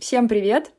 [0.00, 0.72] Всем привет!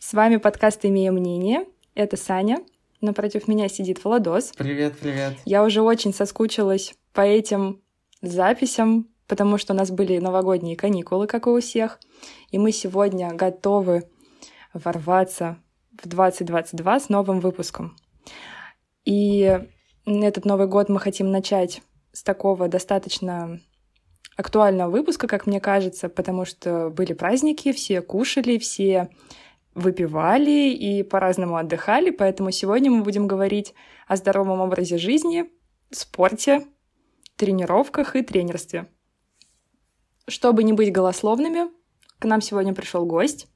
[0.00, 1.66] С вами подкаст «Имея мнение».
[1.94, 2.56] Это Саня.
[3.02, 4.52] Напротив меня сидит Владос.
[4.56, 5.34] Привет, привет.
[5.44, 7.82] Я уже очень соскучилась по этим
[8.22, 12.00] записям, потому что у нас были новогодние каникулы, как и у всех.
[12.50, 14.08] И мы сегодня готовы
[14.72, 15.58] ворваться
[16.02, 17.94] в 2022 с новым выпуском.
[19.04, 19.60] И
[20.06, 21.82] этот Новый год мы хотим начать
[22.12, 23.60] с такого достаточно
[24.36, 29.10] актуального выпуска, как мне кажется, потому что были праздники, все кушали, все
[29.74, 33.74] выпивали и по-разному отдыхали, поэтому сегодня мы будем говорить
[34.06, 35.50] о здоровом образе жизни,
[35.90, 36.66] спорте,
[37.36, 38.88] тренировках и тренерстве.
[40.28, 41.70] Чтобы не быть голословными,
[42.18, 43.48] к нам сегодня пришел гость.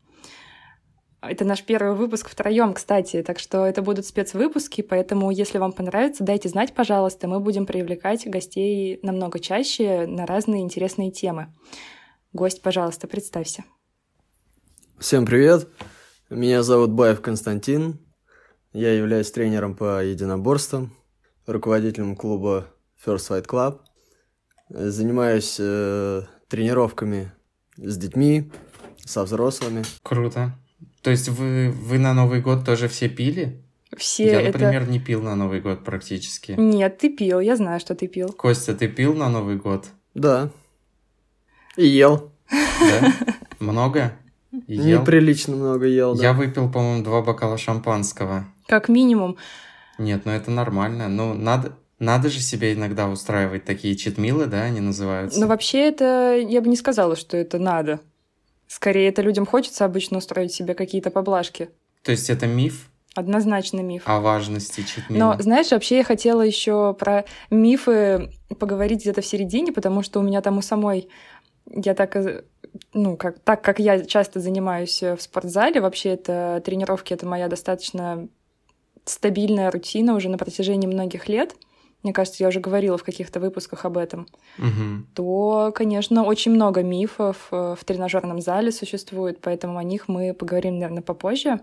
[1.28, 6.24] Это наш первый выпуск втроем, кстати, так что это будут спецвыпуски, поэтому если вам понравится,
[6.24, 11.52] дайте знать, пожалуйста, мы будем привлекать гостей намного чаще на разные интересные темы.
[12.32, 13.64] Гость, пожалуйста, представься.
[14.98, 15.68] Всем привет,
[16.30, 17.98] меня зовут Баев Константин,
[18.72, 20.94] я являюсь тренером по единоборствам,
[21.46, 22.66] руководителем клуба
[23.04, 23.80] First Fight Club,
[24.68, 27.32] занимаюсь э, тренировками
[27.76, 28.50] с детьми,
[29.04, 29.84] со взрослыми.
[30.02, 30.54] Круто.
[31.06, 33.62] То есть вы, вы на Новый год тоже все пили?
[33.96, 34.58] Все я, это...
[34.58, 36.56] например, не пил на Новый год практически.
[36.58, 38.32] Нет, ты пил, я знаю, что ты пил.
[38.32, 39.86] Костя, ты пил на Новый год?
[40.14, 40.50] Да.
[41.76, 42.32] И ел.
[42.50, 43.12] Да?
[43.60, 44.16] Много?
[44.66, 45.00] И ел?
[45.00, 46.24] Неприлично много ел, да.
[46.24, 48.44] Я выпил, по-моему, два бокала шампанского.
[48.66, 49.36] Как минимум.
[49.98, 51.08] Нет, ну это нормально.
[51.08, 55.38] Ну, надо, надо же себе иногда устраивать такие читмилы, да, они называются.
[55.38, 58.00] Но вообще это, я бы не сказала, что это надо.
[58.66, 61.70] Скорее, это людям хочется обычно устроить себе какие-то поблажки.
[62.02, 64.02] То есть это миф Однозначно миф.
[64.04, 65.34] о важности читмила?
[65.36, 70.22] Но, знаешь, вообще я хотела еще про мифы поговорить где-то в середине, потому что у
[70.22, 71.08] меня там у самой
[71.74, 72.44] я так, э,
[72.92, 78.28] ну, как, так как я часто занимаюсь в спортзале, вообще это тренировки, это моя достаточно
[79.04, 81.54] стабильная рутина уже на протяжении многих лет.
[82.06, 84.28] Мне кажется, я уже говорила в каких-то выпусках об этом.
[84.58, 85.08] Мгм.
[85.12, 90.74] То, конечно, очень много мифов э, в тренажерном зале существует, поэтому о них мы поговорим,
[90.78, 91.58] наверное, попозже.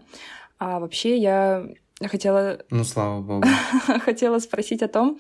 [0.60, 1.66] А вообще я
[2.04, 3.48] хотела Ну, слава богу.
[4.04, 5.18] хотела спросить о том,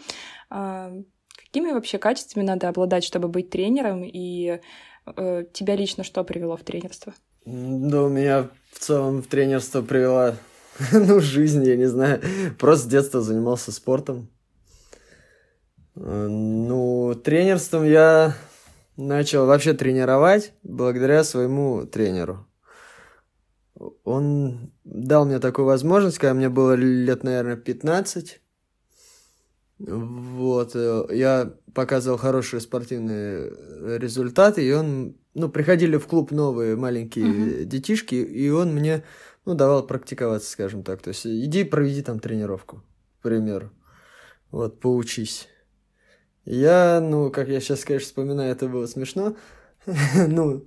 [0.49, 0.91] а,
[1.37, 4.59] какими вообще качествами надо обладать, чтобы быть тренером, и
[5.05, 7.13] э, тебя лично что привело в тренерство?
[7.45, 10.35] Да, у меня в целом в тренерство привела,
[10.91, 12.21] ну, жизнь, я не знаю.
[12.59, 14.27] Просто с детства занимался спортом.
[15.95, 18.35] Э, Ну, тренерством я
[18.97, 22.47] начал вообще тренировать благодаря своему тренеру.
[24.03, 28.39] Он дал мне такую возможность, когда мне было лет, наверное, 15.
[29.79, 33.51] Вот, э, я показывал хорошие спортивные
[33.97, 39.03] результаты, и он, ну, приходили в клуб новые маленькие детишки, и он мне,
[39.45, 41.01] ну, давал практиковаться, скажем так.
[41.01, 42.83] То есть, иди проведи там тренировку,
[43.19, 43.71] к примеру.
[44.51, 45.49] Вот, поучись.
[46.45, 49.35] Я, ну, как я сейчас, конечно, вспоминаю, это было смешно.
[50.27, 50.65] Ну,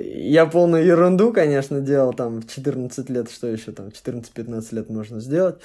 [0.00, 5.20] я полную ерунду, конечно, делал там в 14 лет, что еще там, 14-15 лет можно
[5.20, 5.60] сделать.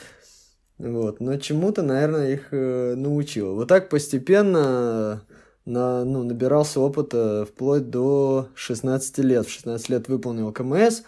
[0.78, 3.56] Вот, но чему-то, наверное, их э, научил.
[3.56, 5.24] Вот так постепенно
[5.66, 9.46] на, ну, набирался опыта вплоть до 16 лет.
[9.46, 11.02] В 16 лет выполнил КМС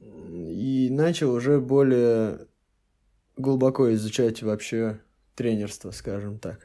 [0.00, 2.46] и начал уже более
[3.36, 4.98] глубоко изучать вообще
[5.34, 6.64] тренерство, скажем так.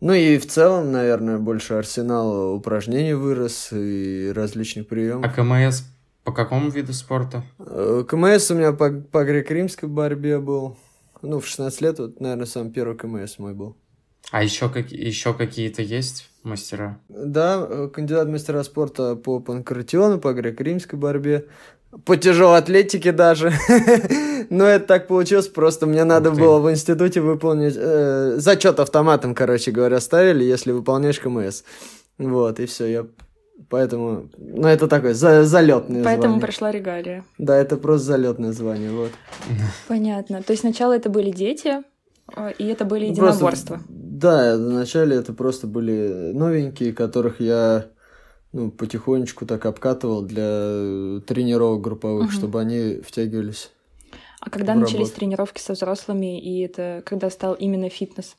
[0.00, 5.34] Ну и в целом, наверное, больше арсенал упражнений вырос и различных А приемов.
[5.34, 5.82] КМС
[6.26, 7.44] по какому виду спорта?
[7.58, 10.76] Э, КМС у меня по, по греко-римской борьбе был.
[11.22, 13.76] Ну, в 16 лет, вот, наверное, самый первый КМС мой был.
[14.32, 14.90] А еще, как...
[14.90, 16.98] еще какие-то есть мастера?
[17.08, 21.46] Да, э, кандидат мастера спорта по панкратиону, по греко-римской борьбе,
[22.04, 23.52] по тяжелой атлетике даже.
[24.50, 27.74] Но это так получилось, просто мне надо было в институте выполнить...
[27.76, 31.62] э, зачет автоматом, короче говоря, ставили, если выполняешь КМС.
[32.18, 33.06] Вот, и все, я...
[33.70, 36.40] Поэтому, ну, это такое за, залетное Поэтому звание.
[36.40, 37.24] прошла регалия.
[37.38, 39.10] Да, это просто залетное звание, вот.
[39.88, 40.42] Понятно.
[40.42, 41.82] То есть сначала это были дети,
[42.36, 43.80] э, и это были Ну, просто- единоборства.
[43.88, 47.86] да, вначале это просто были новенькие, которых я
[48.56, 52.32] ну, потихонечку так обкатывал для э, тренировок групповых, Мгм.
[52.32, 53.70] чтобы они втягивались.
[54.40, 55.16] А когда в начались работу.
[55.16, 58.36] тренировки со взрослыми, и это когда стал именно фитнес?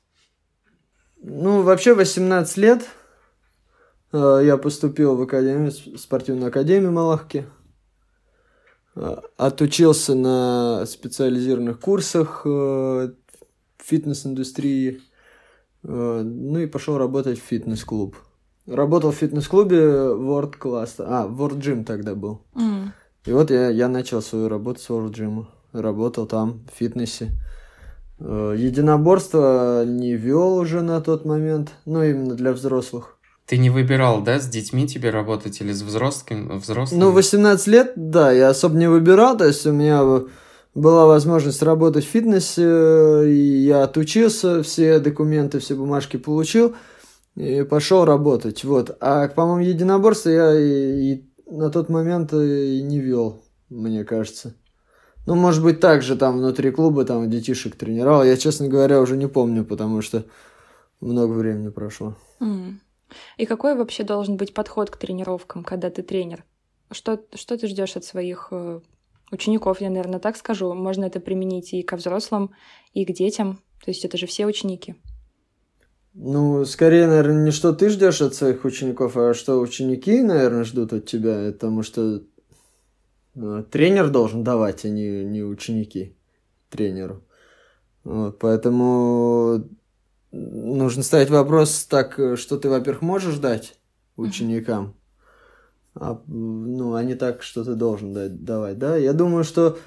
[1.21, 2.85] Ну, вообще 18 лет
[4.13, 7.45] э, я поступил в академию, спортивную академию Малахки.
[8.95, 13.11] Э, Отучился на специализированных курсах э,
[13.83, 15.01] фитнес-индустрии.
[15.83, 18.15] Э, Ну и пошел работать в фитнес-клуб.
[18.67, 20.95] Работал в фитнес-клубе World Class.
[20.99, 22.41] А, World Gym тогда был.
[22.55, 22.91] М.
[23.25, 25.45] И вот я, я начал свою работу с World Gym.
[25.73, 27.31] Работал там, в фитнесе.
[28.19, 33.17] Э, единоборство не вел уже на тот момент, ну, именно для взрослых.
[33.45, 36.57] Ты не выбирал, да, с детьми тебе работать или с взрослыми?
[36.57, 36.99] взрослыми?
[36.99, 40.03] Ну, 18 лет, да, я особо не выбирал, то есть у меня
[40.75, 46.75] была возможность работать в фитнесе, и я отучился, все документы, все бумажки получил,
[47.37, 48.97] и пошел работать, вот.
[48.99, 54.55] А, по-моему, единоборство я и, и на тот момент и не вел, мне кажется.
[55.27, 58.23] Ну, может быть, так же там внутри клуба там детишек тренировал.
[58.23, 60.25] Я, честно говоря, уже не помню, потому что
[60.99, 62.15] много времени прошло.
[62.39, 62.75] Mm.
[63.37, 66.43] И какой вообще должен быть подход к тренировкам, когда ты тренер?
[66.91, 68.79] Что, что ты ждешь от своих э,
[69.31, 70.73] учеников, я, наверное, так скажу.
[70.73, 72.51] Можно это применить и ко взрослым,
[72.93, 73.59] и к детям.
[73.83, 74.95] То есть это же все ученики.
[76.19, 80.91] Ну, скорее, наверное, не что ты ждешь от своих учеников, а что ученики, наверное, ждут
[80.93, 82.23] от тебя, потому что
[83.37, 86.15] Э, тренер должен давать, а не, не ученики
[86.69, 87.23] тренеру.
[88.03, 89.69] Вот, поэтому
[90.31, 93.77] нужно ставить вопрос так, что ты, во-первых, можешь дать
[94.15, 94.95] ученикам,
[95.93, 98.97] а, ну, а не так, что ты должен дать, давать, да.
[98.97, 99.77] Я думаю, что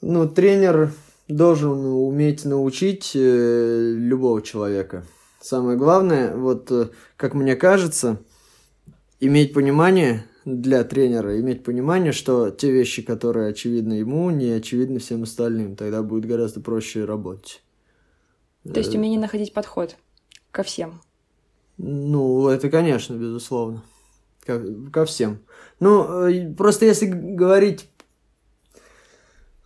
[0.00, 0.92] ну, тренер
[1.28, 5.04] должен уметь научить э, любого человека.
[5.44, 6.88] Самое главное, вот, э,
[7.18, 8.16] как мне кажется,
[9.20, 15.24] иметь понимание для тренера иметь понимание, что те вещи, которые очевидны ему, не очевидны всем
[15.24, 15.76] остальным.
[15.76, 17.62] Тогда будет гораздо проще работать.
[18.62, 19.96] То есть э, умение находить подход
[20.50, 21.02] ко всем.
[21.76, 23.82] Ну, это, конечно, безусловно.
[24.46, 25.40] Ко, ко всем.
[25.78, 27.90] Ну, э, просто если говорить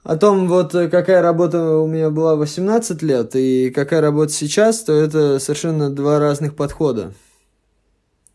[0.08, 4.94] о том, вот какая работа у меня была 18 лет и какая работа сейчас, то
[4.94, 7.12] это совершенно два разных подхода.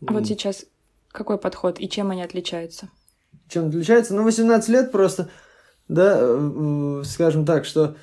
[0.06, 0.66] А вот сейчас
[1.10, 2.90] какой подход и чем они отличаются?
[3.48, 4.14] Чем отличаются?
[4.14, 5.30] Ну, 18 лет просто,
[5.88, 7.96] да, э, скажем так, что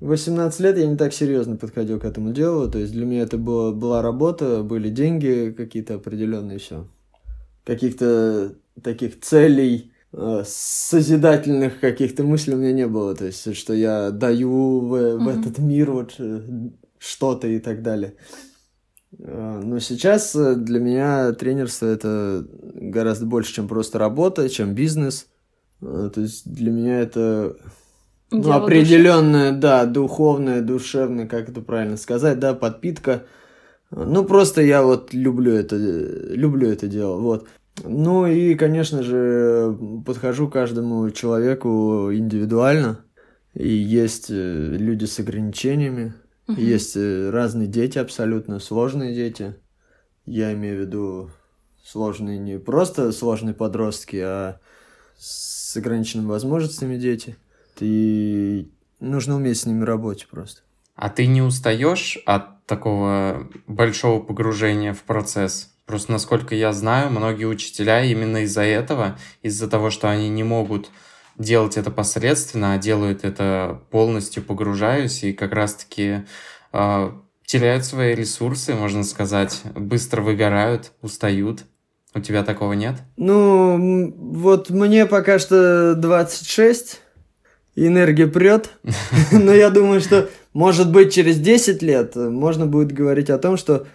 [0.00, 2.68] 18 лет я не так серьезно подходил к этому делу.
[2.68, 6.88] То есть для меня это было, была работа, были деньги какие-то определенные, все.
[7.64, 9.95] Каких-то таких целей, э,
[10.44, 13.14] созидательных каких-то мыслей у меня не было.
[13.14, 15.18] То есть, что я даю в, mm-hmm.
[15.18, 16.40] в этот мир вот э,
[16.98, 18.14] что-то и так далее.
[19.18, 25.26] А, но сейчас э, для меня тренерство это гораздо больше, чем просто работа, чем бизнес.
[25.80, 27.54] То есть для меня это
[28.30, 33.24] ну, определенная, да, духовная, душевная, как это правильно сказать, да, подпитка.
[33.90, 37.46] Ну, просто я вот люблю это, люблю это дело, вот.
[37.84, 43.00] Ну и, конечно же, подхожу каждому человеку индивидуально.
[43.54, 46.14] И есть э, люди с ограничениями,
[46.48, 46.60] Угу.
[46.60, 49.56] Есть э, разные дети, абсолютно сложные дети.
[50.24, 51.30] Я имею в виду
[51.84, 54.60] сложные не просто сложные подростки, а
[55.16, 57.36] с ограниченными возможностями дети.
[57.80, 58.70] И
[59.00, 60.62] нужно уметь с ними работать просто.
[60.94, 65.74] А ты не устаешь от такого большого погружения в процесс?
[65.86, 70.90] Просто, насколько я знаю, многие учителя именно из-за этого, из-за того, что они не могут
[71.38, 76.24] делать это посредственно, а делают это полностью погружаюсь и как раз-таки
[76.72, 77.10] э,
[77.44, 81.64] теряют свои ресурсы, можно сказать, быстро выгорают, устают.
[82.14, 82.96] У тебя такого нет?
[83.16, 87.00] Ну, вот мне пока что 26,
[87.76, 88.70] энергия прет,
[89.30, 93.86] но я думаю, что, может быть, через 10 лет можно будет говорить о том, что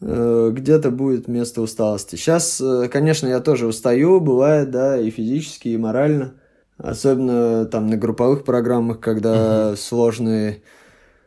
[0.00, 2.16] где-то будет место усталости.
[2.16, 6.34] Сейчас, э, конечно, я тоже устаю, бывает, да, и физически, и морально.
[6.78, 9.76] Особенно там на групповых программах, когда uh-huh.
[9.76, 10.62] сложные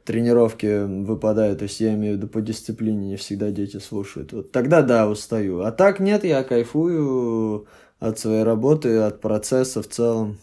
[0.05, 4.33] тренировки выпадают, то есть я имею в виду по дисциплине, не всегда дети слушают.
[4.33, 5.61] Вот тогда да, устаю.
[5.61, 7.67] А так нет, я кайфую
[7.99, 10.39] от своей работы, от процесса в целом.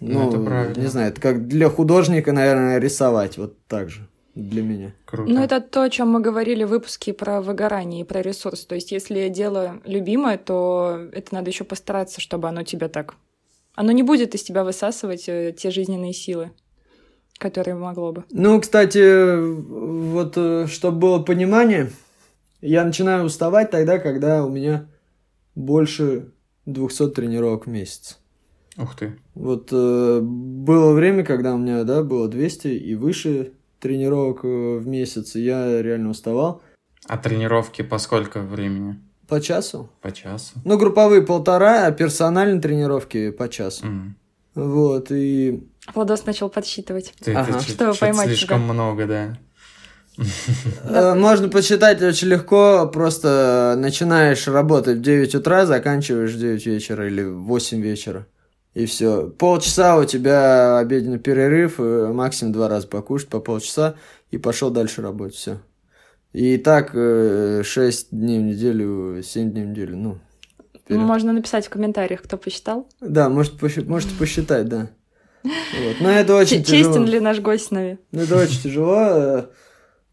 [0.00, 0.80] Ну, ну это правильно.
[0.80, 4.94] Не знаю, это как для художника, наверное, рисовать, вот так же для меня.
[5.04, 5.32] Круто.
[5.32, 8.64] Ну, это то, о чем мы говорили в выпуске про выгорание и про ресурс.
[8.66, 13.16] То есть, если дело любимое, то это надо еще постараться, чтобы оно тебя так
[13.76, 16.50] оно не будет из тебя высасывать э, те жизненные силы,
[17.38, 18.24] которые могло бы.
[18.30, 21.92] Ну, кстати, вот э, чтобы было понимание,
[22.60, 24.88] я начинаю уставать тогда, когда у меня
[25.54, 26.32] больше
[26.64, 28.18] 200 тренировок в месяц.
[28.78, 29.18] Ух ты.
[29.34, 34.86] Вот э, было время, когда у меня, да, было 200 и выше тренировок э, в
[34.86, 36.62] месяц, и я реально уставал.
[37.06, 39.00] А тренировки по сколько времени?
[39.28, 39.88] По часу?
[40.02, 40.54] По часу.
[40.64, 43.86] Ну, групповые полтора, а персональные тренировки по часу.
[43.86, 44.10] Mm.
[44.54, 45.68] Вот, и...
[45.94, 47.58] Владос начал подсчитывать, ты, ага.
[47.58, 48.72] ты, чтобы поймать слишком себя.
[48.72, 49.38] много, да.
[50.84, 57.06] Э, можно посчитать очень легко, просто начинаешь работать в 9 утра, заканчиваешь в 9 вечера
[57.06, 58.26] или в 8 вечера.
[58.76, 59.30] И все.
[59.30, 63.94] Полчаса у тебя обеденный перерыв, э, максимум два раза покушать по полчаса,
[64.30, 65.34] и пошел дальше работать.
[65.34, 65.60] Все.
[66.34, 67.62] И так 6 э,
[68.10, 69.96] дней в неделю, 7 дней в неделю.
[69.96, 70.18] Ну,
[70.78, 71.00] вперед.
[71.00, 72.86] Можно написать в комментариях, кто посчитал.
[73.00, 74.90] Да, может, посчит, можете посчитать, да.
[75.42, 75.96] Вот.
[76.00, 76.92] Но это очень Ч- тяжело.
[76.92, 77.98] Честен ли наш гость с нами?
[78.12, 78.98] Ну, это очень тяжело.
[78.98, 79.46] Э,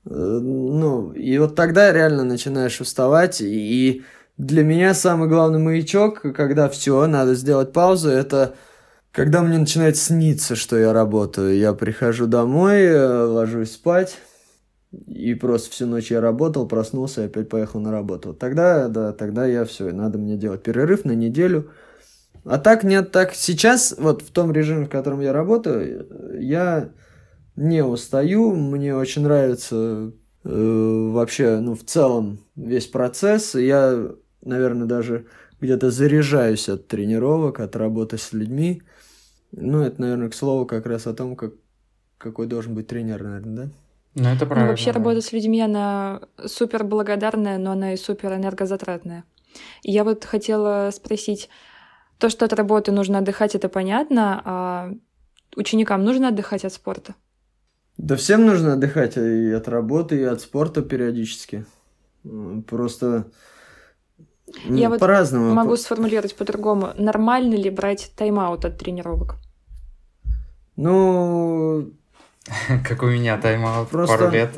[0.05, 4.03] ну, и вот тогда реально начинаешь уставать, и
[4.37, 8.55] для меня самый главный маячок, когда все, надо сделать паузу, это
[9.11, 11.55] когда мне начинает сниться, что я работаю.
[11.55, 14.17] Я прихожу домой, э, ложусь спать,
[14.91, 18.33] и просто всю ночь я работал, проснулся и опять поехал на работу.
[18.33, 21.69] Тогда, да, тогда я все, надо мне делать перерыв на неделю.
[22.43, 26.89] А так нет, так сейчас, вот в том режиме, в котором я работаю, я
[27.55, 30.11] не устаю, мне очень нравится
[30.43, 33.55] э, вообще, ну, в целом весь процесс.
[33.55, 34.11] Я
[34.43, 35.25] наверное, даже
[35.61, 38.83] где-то заряжаюсь от тренировок, от работы с людьми.
[39.51, 41.53] Ну, это, наверное, к слову как раз о том, как,
[42.17, 43.69] какой должен быть тренер, наверное, да?
[44.15, 44.65] Ну, это правильно.
[44.65, 49.23] Ну, вообще, работа с людьми, она супер благодарная, но она и супер энергозатратная.
[49.83, 51.49] И я вот хотела спросить,
[52.17, 54.93] то, что от работы нужно отдыхать, это понятно, а
[55.55, 57.15] ученикам нужно отдыхать от спорта?
[57.97, 61.65] Да всем нужно отдыхать и от работы, и от спорта периодически.
[62.67, 63.31] Просто
[64.65, 65.53] я вот по-разному.
[65.53, 66.93] могу сформулировать по-другому.
[66.97, 69.35] Нормально ли брать тайм-аут от тренировок?
[70.75, 71.91] Ну...
[72.87, 74.17] Как у меня тайм-аут Просто...
[74.17, 74.51] пару лет.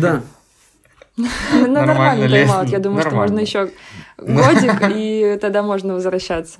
[0.00, 0.22] Да.
[1.16, 2.68] Ну, нормальный тайм-аут.
[2.70, 3.70] Я думаю, что можно еще
[4.18, 6.58] годик, и тогда можно возвращаться.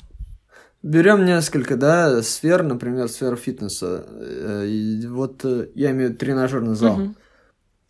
[0.85, 4.04] Берем несколько, да, сфер, например, сферу фитнеса.
[4.07, 4.66] Э,
[5.09, 7.00] вот э, я имею тренажерный зал.
[7.00, 7.14] Угу.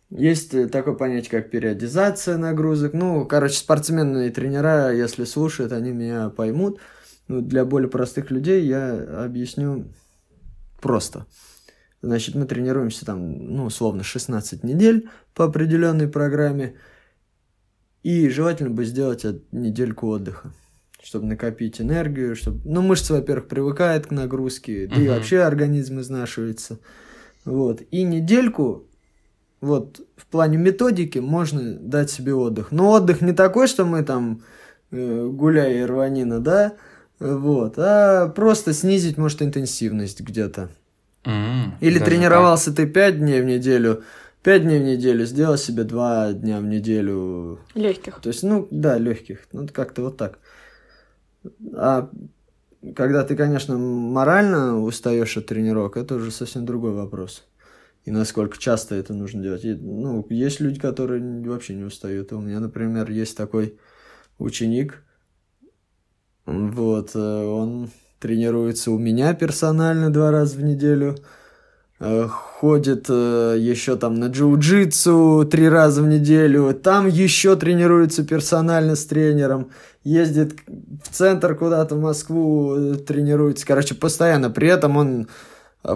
[0.09, 2.93] Есть э, такое понятие, как периодизация нагрузок.
[2.93, 6.79] Ну, короче, спортсмены и тренера, если слушают, они меня поймут.
[7.27, 9.85] Ну, для более простых людей я объясню
[10.79, 11.25] просто.
[12.01, 16.75] Значит, мы тренируемся там, ну, условно, 16 недель по определенной программе.
[18.03, 20.53] И желательно бы сделать недельку отдыха,
[21.01, 22.61] чтобы накопить энергию, чтобы...
[22.63, 25.03] Ну, мышцы, во-первых, привыкают к нагрузке, да uh-huh.
[25.03, 26.79] и вообще организм изнашивается.
[27.45, 27.81] Вот.
[27.89, 28.87] И недельку
[29.61, 32.71] вот в плане методики можно дать себе отдых.
[32.71, 34.41] Но отдых не такой, что мы там
[34.91, 36.73] э, гуляя и рванина, да,
[37.19, 40.69] вот, а просто снизить, может, интенсивность где-то.
[41.23, 42.75] Mm, Или тренировался так.
[42.75, 44.03] ты пять дней в неделю,
[44.43, 47.59] пять дней в неделю, сделал себе два дня в неделю.
[47.73, 48.19] Легких.
[48.21, 49.47] То есть, ну, да, легких.
[49.53, 50.39] Ну, как-то вот так.
[51.73, 52.09] А
[52.95, 57.45] когда ты, конечно, морально устаешь от тренировок, это уже совсем другой вопрос
[58.05, 59.65] и насколько часто это нужно делать.
[59.65, 62.31] И, ну, есть люди, которые вообще не устают.
[62.33, 63.77] У меня, например, есть такой
[64.37, 65.03] ученик,
[66.45, 71.15] вот, э, он тренируется у меня персонально два раза в неделю,
[71.99, 78.95] э, ходит э, еще там на джиу-джитсу три раза в неделю, там еще тренируется персонально
[78.95, 79.71] с тренером,
[80.03, 80.59] ездит
[81.03, 84.51] в центр куда-то в Москву, тренируется, короче, постоянно.
[84.51, 85.27] При этом он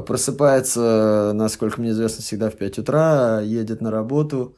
[0.06, 4.56] просыпается, насколько мне известно, всегда в 5 утра, едет на работу,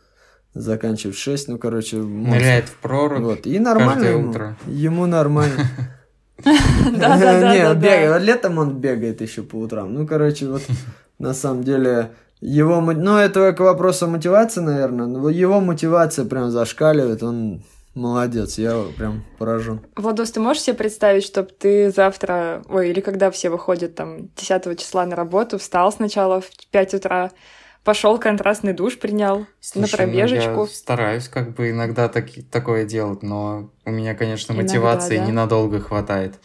[0.54, 1.98] заканчивает в 6, ну, короче...
[1.98, 3.48] Ныряет в прорубь вот.
[3.48, 4.58] И нормально ему, утро.
[4.68, 5.66] ему нормально.
[6.44, 8.22] Нет, бегает.
[8.24, 9.94] Летом он бегает еще по утрам.
[9.94, 10.64] Ну, короче, вот
[11.20, 12.82] на самом деле его...
[12.82, 15.30] Ну, это к вопросу мотивации, наверное.
[15.32, 17.22] Его мотивация прям зашкаливает.
[17.22, 19.81] Он Молодец, я прям поражен.
[19.95, 24.79] Владос, ты можешь себе представить, чтобы ты завтра, ой, или когда все выходят там 10
[24.79, 27.31] числа на работу, встал сначала в 5 утра,
[27.83, 30.51] пошел контрастный душ принял Слушай, на пробежечку.
[30.51, 35.25] Ну, я стараюсь как бы иногда так, такое делать, но у меня, конечно, мотивации иногда,
[35.25, 35.31] да?
[35.31, 36.36] ненадолго хватает.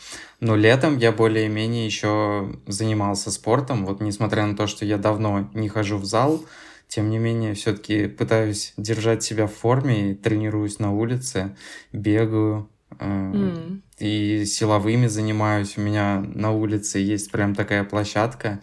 [0.41, 3.87] Но летом я более-менее еще занимался спортом.
[3.87, 6.43] Вот несмотря на то, что я давно не хожу в зал,
[6.89, 11.57] тем не менее, все-таки пытаюсь держать себя в форме, тренируюсь на улице,
[11.93, 13.81] бегаю, mm.
[13.99, 15.77] и силовыми занимаюсь.
[15.77, 18.61] У меня на улице есть прям такая площадка,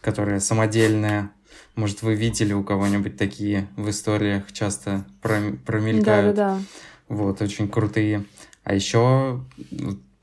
[0.00, 1.30] которая самодельная.
[1.74, 6.34] Может, вы видели у кого-нибудь такие в историях часто промелькают.
[6.34, 6.60] Да, да, да.
[7.08, 8.24] Вот, очень крутые.
[8.64, 9.40] А еще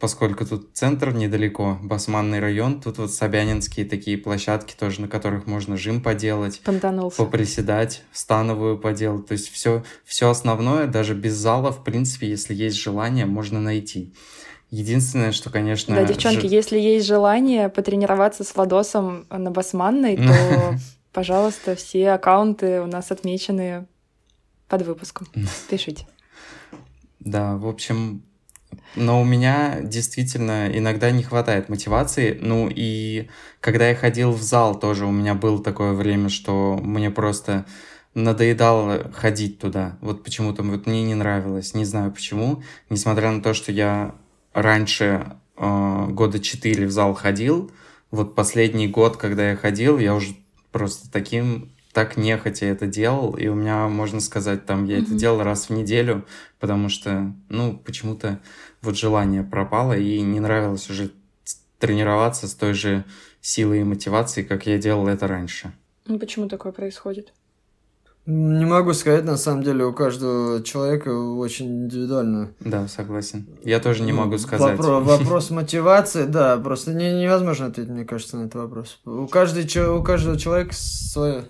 [0.06, 5.78] поскольку тут центр недалеко, Басманный район, тут вот Собянинские такие площадки тоже, на которых можно
[5.78, 7.18] жим поделать, Понтанулся.
[7.18, 9.26] поприседать, становую поделать.
[9.26, 14.14] То есть все, все основное, даже без зала, в принципе, если есть желание, можно найти.
[14.70, 15.96] Единственное, что, конечно...
[15.96, 16.52] Да, девчонки, ж...
[16.52, 20.76] если есть желание потренироваться с Владосом на Басманной, то,
[21.14, 23.88] пожалуйста, все аккаунты у нас отмечены
[24.68, 25.28] под выпуском.
[25.68, 26.06] Пишите.
[27.20, 28.22] Да, в общем,
[28.96, 32.38] Но у меня действительно иногда не хватает мотивации.
[32.42, 33.30] Ну и
[33.60, 37.66] когда я ходил в зал, тоже у меня было такое время, что мне просто
[38.14, 39.98] надоедало ходить туда.
[40.02, 41.74] Вот почему-то вот мне не нравилось.
[41.74, 42.64] Не знаю почему.
[42.90, 44.16] Несмотря на то, что я
[44.54, 47.72] раньше э, года четыре в зал ходил,
[48.12, 50.36] вот последний год, когда я ходил, я уже
[50.72, 55.04] просто таким так нехотя это делал, и у меня, можно сказать, там, я mm-hmm.
[55.04, 56.26] это делал раз в неделю,
[56.60, 58.42] потому что, ну, почему-то
[58.82, 61.12] вот желание пропало, и не нравилось уже
[61.80, 63.06] тренироваться с той же
[63.40, 65.72] силой и мотивацией, как я делал это раньше.
[66.06, 67.32] Ну, почему такое происходит?
[68.26, 72.52] Не могу сказать, на самом деле у каждого человека очень индивидуально.
[72.60, 73.48] Да, согласен.
[73.64, 74.78] Я тоже не могу сказать.
[74.78, 79.00] Вопро- вопрос мотивации, да, просто не, невозможно ответить, мне кажется, на этот вопрос.
[79.06, 81.46] У, каждой, у каждого человека свое.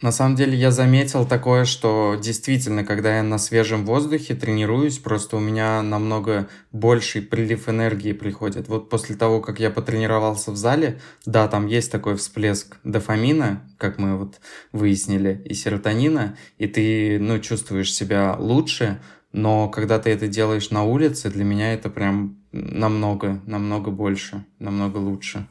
[0.00, 5.36] На самом деле я заметил такое, что действительно, когда я на свежем воздухе тренируюсь, просто
[5.36, 8.68] у меня намного больший прилив энергии приходит.
[8.68, 13.98] Вот после того, как я потренировался в зале, да, там есть такой всплеск дофамина, как
[13.98, 14.40] мы вот
[14.70, 19.00] выяснили, и серотонина, и ты, ну, чувствуешь себя лучше,
[19.32, 24.98] но когда ты это делаешь на улице, для меня это прям намного, намного больше, намного
[24.98, 25.48] лучше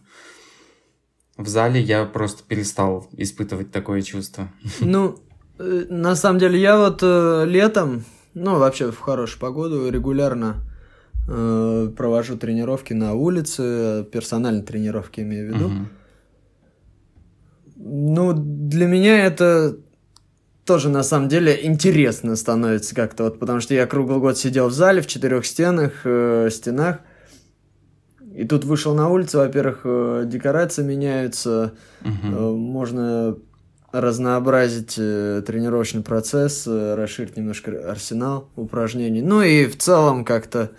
[1.38, 4.50] в зале я просто перестал испытывать такое чувство.
[4.79, 5.20] Ну,
[5.60, 8.03] э, на самом деле, я вот э, летом,
[8.34, 10.58] ну, вообще в хорошую погоду регулярно
[11.27, 15.65] э, провожу тренировки на улице, персональные тренировки имею в виду.
[15.67, 15.86] Угу.
[17.75, 19.77] Ну, для меня это
[20.65, 24.74] тоже на самом деле интересно становится как-то, вот, потому что я круглый год сидел в
[24.74, 27.00] зале в четырех стенах, э, стенах,
[28.38, 32.56] и тут вышел на улицу, во-первых, э, декорации меняются, угу.
[32.56, 33.36] можно
[33.91, 39.24] разнообразить э, тренировочный процесс, расширить немножко арсенал упражнений.
[39.24, 40.70] Ну и в целом как-то,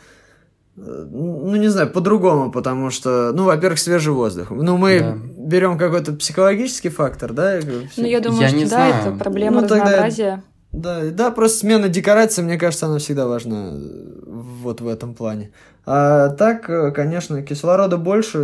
[0.77, 4.51] ну не знаю, по-другому, потому что, ну, во-первых, свежий воздух.
[4.51, 5.17] Ну, мы да.
[5.37, 7.59] берем какой-то психологический фактор, да?
[7.97, 8.95] Ну, я думаю, я что да, знаю.
[8.95, 10.45] это проблема ну, разнообразия.
[10.79, 13.77] Да, да, просто смена декорации, мне кажется, она всегда важна
[14.25, 15.51] вот в этом плане.
[15.85, 18.39] А так, э, конечно, кислорода больше,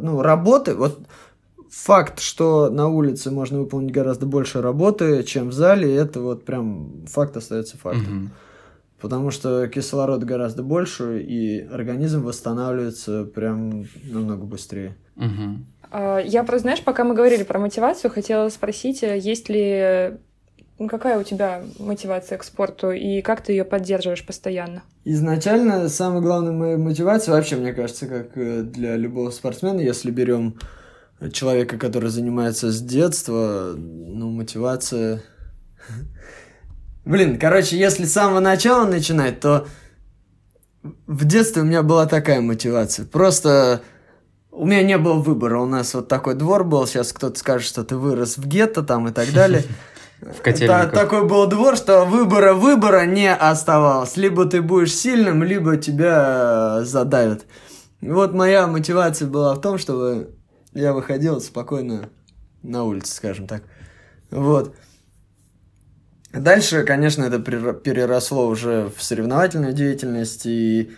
[0.00, 0.98] ну, работы, вот
[1.70, 7.04] факт, что на улице можно выполнить гораздо больше работы, чем в зале, это вот прям
[7.06, 8.24] факт остается фактом.
[8.24, 8.30] Угу.
[9.00, 14.96] Потому что кислород гораздо больше, и организм восстанавливается прям намного быстрее.
[15.16, 16.22] Угу.
[16.24, 20.16] Я просто, знаешь, пока мы говорили про мотивацию, хотела спросить, э, есть ли
[20.88, 24.82] какая у тебя мотивация к спорту и как ты ее поддерживаешь постоянно?
[25.04, 30.58] Изначально самая главная моя мотивация, вообще, мне кажется, как э, для любого спортсмена, если берем
[31.32, 35.22] человека, который занимается с детства, ну, мотивация...
[37.04, 39.66] Блин, короче, если с самого начала начинать, то
[41.06, 43.04] в детстве у меня была такая мотивация.
[43.04, 43.82] Просто
[44.50, 45.60] у меня не было выбора.
[45.60, 46.86] У нас вот такой двор был.
[46.86, 49.64] Сейчас кто-то скажет, что ты вырос в гетто там и так далее.
[50.32, 50.92] в котельниках.
[50.92, 54.16] Такой был двор, что выбора выбора не оставалось.
[54.16, 57.44] Либо ты будешь сильным, либо тебя э, задавят.
[58.00, 60.34] Вот моя мотивация была в том, чтобы
[60.72, 62.08] я выходил спокойно
[62.62, 63.62] на улицу, скажем так.
[64.30, 64.74] Вот.
[66.32, 70.92] Дальше, конечно, это переросло уже в соревновательную деятельность, и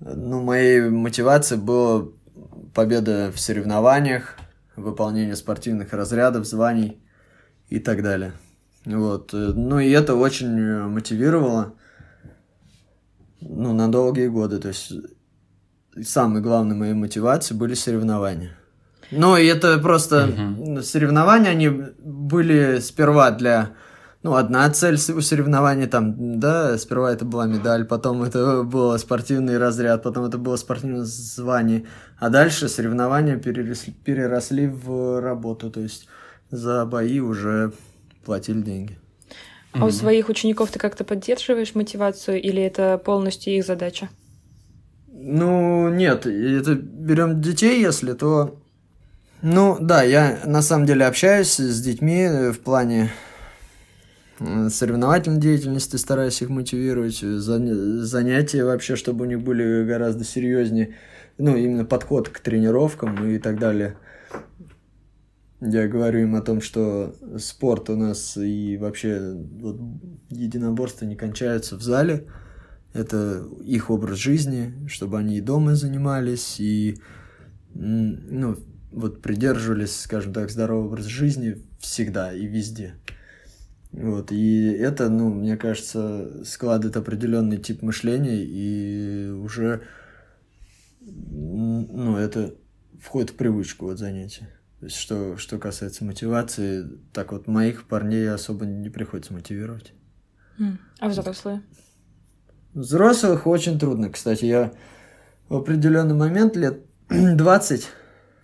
[0.00, 2.08] ну, моей мотивацией была
[2.74, 4.36] победа в соревнованиях,
[4.76, 7.02] выполнение спортивных разрядов, званий
[7.70, 8.32] и так далее.
[8.86, 9.34] Вот.
[9.34, 11.74] Э, ну и это очень э, мотивировало
[13.40, 14.58] ну, на долгие годы.
[14.58, 14.92] То есть
[16.02, 18.56] самой главной моей мотивацией были соревнования.
[19.10, 20.82] Ну, и это просто угу.
[20.82, 23.70] соревнования, они были сперва для...
[24.22, 29.56] Ну, одна цель у соревнований там, да, сперва это была медаль, потом это был спортивный
[29.56, 31.84] разряд, потом это было спортивное звание,
[32.18, 36.08] а дальше соревнования переросли, переросли в работу, то есть
[36.50, 37.72] за бои уже
[38.26, 38.98] платили деньги.
[39.72, 44.08] А у своих учеников ты как-то поддерживаешь мотивацию или это полностью их задача?
[45.06, 48.58] Ну, нет, это берем детей, если, то...
[49.42, 53.10] Ну, да, я на самом деле общаюсь с детьми в плане
[54.38, 60.94] соревновательной деятельности, стараюсь их мотивировать, занятия вообще, чтобы у них были гораздо серьезнее,
[61.38, 63.96] ну, именно подход к тренировкам и так далее.
[65.60, 69.80] Я говорю им о том, что спорт у нас и вообще вот,
[70.28, 72.26] единоборства не кончаются в зале.
[72.92, 76.98] Это их образ жизни, чтобы они и дома занимались, и
[77.74, 78.56] ну,
[78.90, 82.94] вот придерживались, скажем так, здорового образа жизни всегда и везде.
[83.92, 89.82] Вот, и это, ну, мне кажется, складывает определенный тип мышления, и уже,
[91.00, 92.54] ну, это
[93.00, 94.48] входит в привычку вот занятия.
[94.80, 99.94] То есть, что, что касается мотивации, так вот моих парней особо не приходится мотивировать.
[101.00, 101.62] А взрослые?
[102.74, 104.10] Взрослых очень трудно.
[104.10, 104.72] Кстати, я
[105.48, 107.88] в определенный момент лет 20,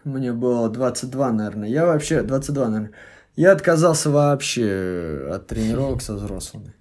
[0.05, 2.93] мне было 22, наверное, я вообще, 22, наверное,
[3.37, 6.75] я отказался вообще от тренировок со взрослыми.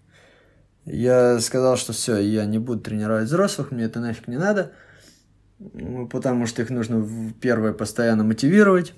[0.85, 4.71] Я сказал, что все, я не буду тренировать взрослых, мне это нафиг не надо,
[6.09, 7.07] потому что их нужно
[7.39, 8.93] первое постоянно мотивировать,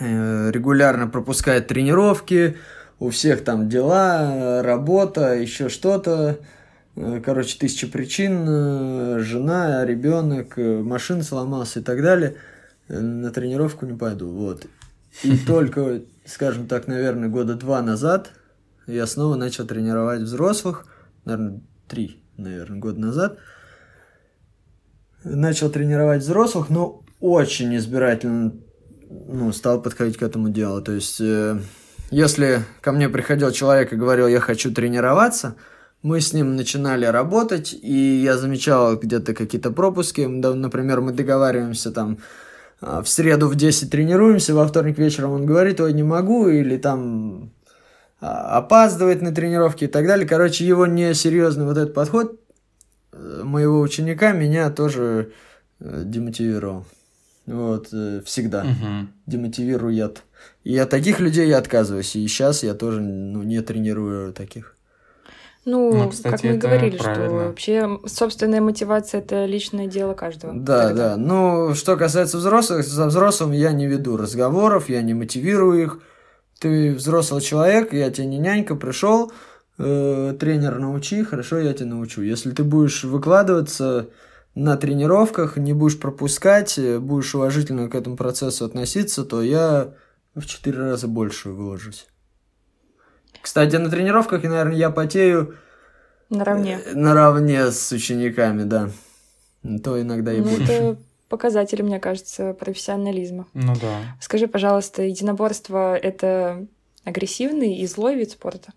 [0.00, 2.56] регулярно пропускать тренировки,
[2.98, 6.38] у всех там дела, работа, еще что-то.
[6.96, 12.36] Э, короче, тысяча причин, э, жена, ребенок, машина сломался и так далее.
[12.88, 14.30] На тренировку не пойду.
[14.30, 14.66] Вот.
[15.22, 18.30] И только, скажем так, наверное, года два назад
[18.86, 20.86] я снова начал тренировать взрослых,
[21.24, 23.38] наверное, три, наверное, года назад.
[25.24, 28.52] Начал тренировать взрослых, но очень избирательно
[29.10, 30.82] ну, стал подходить к этому делу.
[30.82, 31.58] То есть, э,
[32.10, 35.56] если ко мне приходил человек и говорил, я хочу тренироваться,
[36.02, 40.20] мы с ним начинали работать, и я замечал где-то какие-то пропуски.
[40.20, 42.18] Например, мы договариваемся там
[42.80, 46.76] а, в среду в 10 тренируемся, во вторник вечером он говорит, ой, не могу, или
[46.76, 47.52] там
[48.20, 50.28] а, опаздывает на тренировки и так далее.
[50.28, 52.38] Короче, его несерьезный вот этот подход
[53.12, 55.32] э, моего ученика меня тоже
[55.80, 56.84] э, демотивировал.
[57.46, 59.08] Вот, э, всегда угу.
[59.26, 60.22] демотивирует.
[60.62, 62.16] И от таких людей я отказываюсь.
[62.16, 64.74] И сейчас я тоже ну, не тренирую таких.
[65.66, 67.26] Ну, ну кстати, как мы и говорили, правильно.
[67.26, 70.52] что вообще собственная мотивация это личное дело каждого.
[70.54, 71.10] Да, Тогда.
[71.10, 71.16] да.
[71.16, 76.00] Ну, что касается взрослых, за взрослым я не веду разговоров, я не мотивирую их.
[76.60, 79.32] Ты взрослый человек, я тебе не нянька, пришел,
[79.78, 82.22] э, тренер научи, хорошо, я тебя научу.
[82.22, 84.08] Если ты будешь выкладываться
[84.54, 89.94] на тренировках, не будешь пропускать, будешь уважительно к этому процессу относиться, то я
[90.34, 92.06] в четыре раза больше выложусь.
[93.40, 95.56] Кстати, на тренировках, наверное, я потею...
[96.30, 96.80] Наравне.
[96.84, 98.90] Э, наравне с учениками, да.
[99.82, 100.72] То иногда и ну, больше.
[100.72, 103.46] Это показатель, мне кажется, профессионализма.
[103.52, 104.16] Ну да.
[104.20, 106.66] Скажи, пожалуйста, единоборство— это
[107.04, 108.72] агрессивный и злой вид спорта?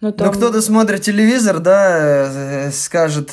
[0.00, 0.26] Ну, там...
[0.26, 3.30] ну кто-то смотрит телевизор, да, э, скажет,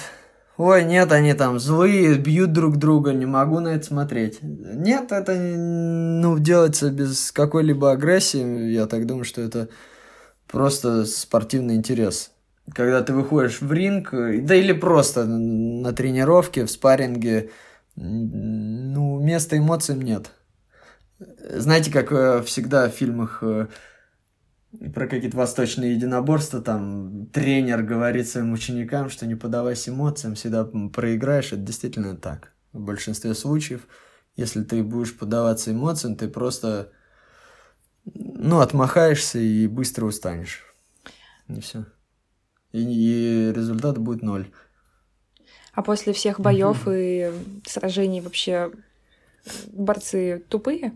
[0.57, 4.39] ой, нет, они там злые, бьют друг друга, не могу на это смотреть.
[4.41, 8.71] Нет, это, ну, делается без какой-либо агрессии.
[8.71, 9.69] Я так думаю, что это
[10.47, 12.31] просто спортивный интерес.
[12.73, 17.51] Когда ты выходишь в ринг, да или просто на тренировке, в спарринге,
[17.95, 20.31] ну, места эмоциям нет.
[21.39, 23.67] Знаете, как э, всегда в фильмах э,
[24.93, 31.53] про какие-то восточные единоборства, там тренер говорит своим ученикам, что не подавайся эмоциям, всегда проиграешь.
[31.53, 32.53] Это действительно так.
[32.73, 33.87] В большинстве случаев,
[34.35, 36.91] если ты будешь подаваться эмоциям, ты просто
[38.13, 40.63] ну, отмахаешься и быстро устанешь.
[41.47, 41.85] И все.
[42.71, 44.51] И, и результат будет ноль.
[45.73, 47.31] А после всех боев и
[47.65, 48.71] сражений вообще
[49.67, 50.95] борцы тупые?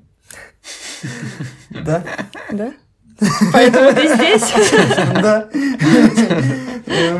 [1.69, 2.05] Да.
[2.51, 2.73] Да?
[3.53, 4.53] Поэтому ты здесь?
[5.21, 5.49] Да.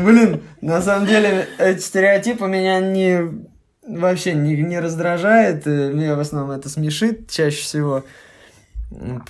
[0.02, 3.50] Блин, на самом деле эти стереотипы меня не
[3.86, 5.66] вообще не, не раздражает.
[5.66, 8.04] Меня в основном это смешит чаще всего.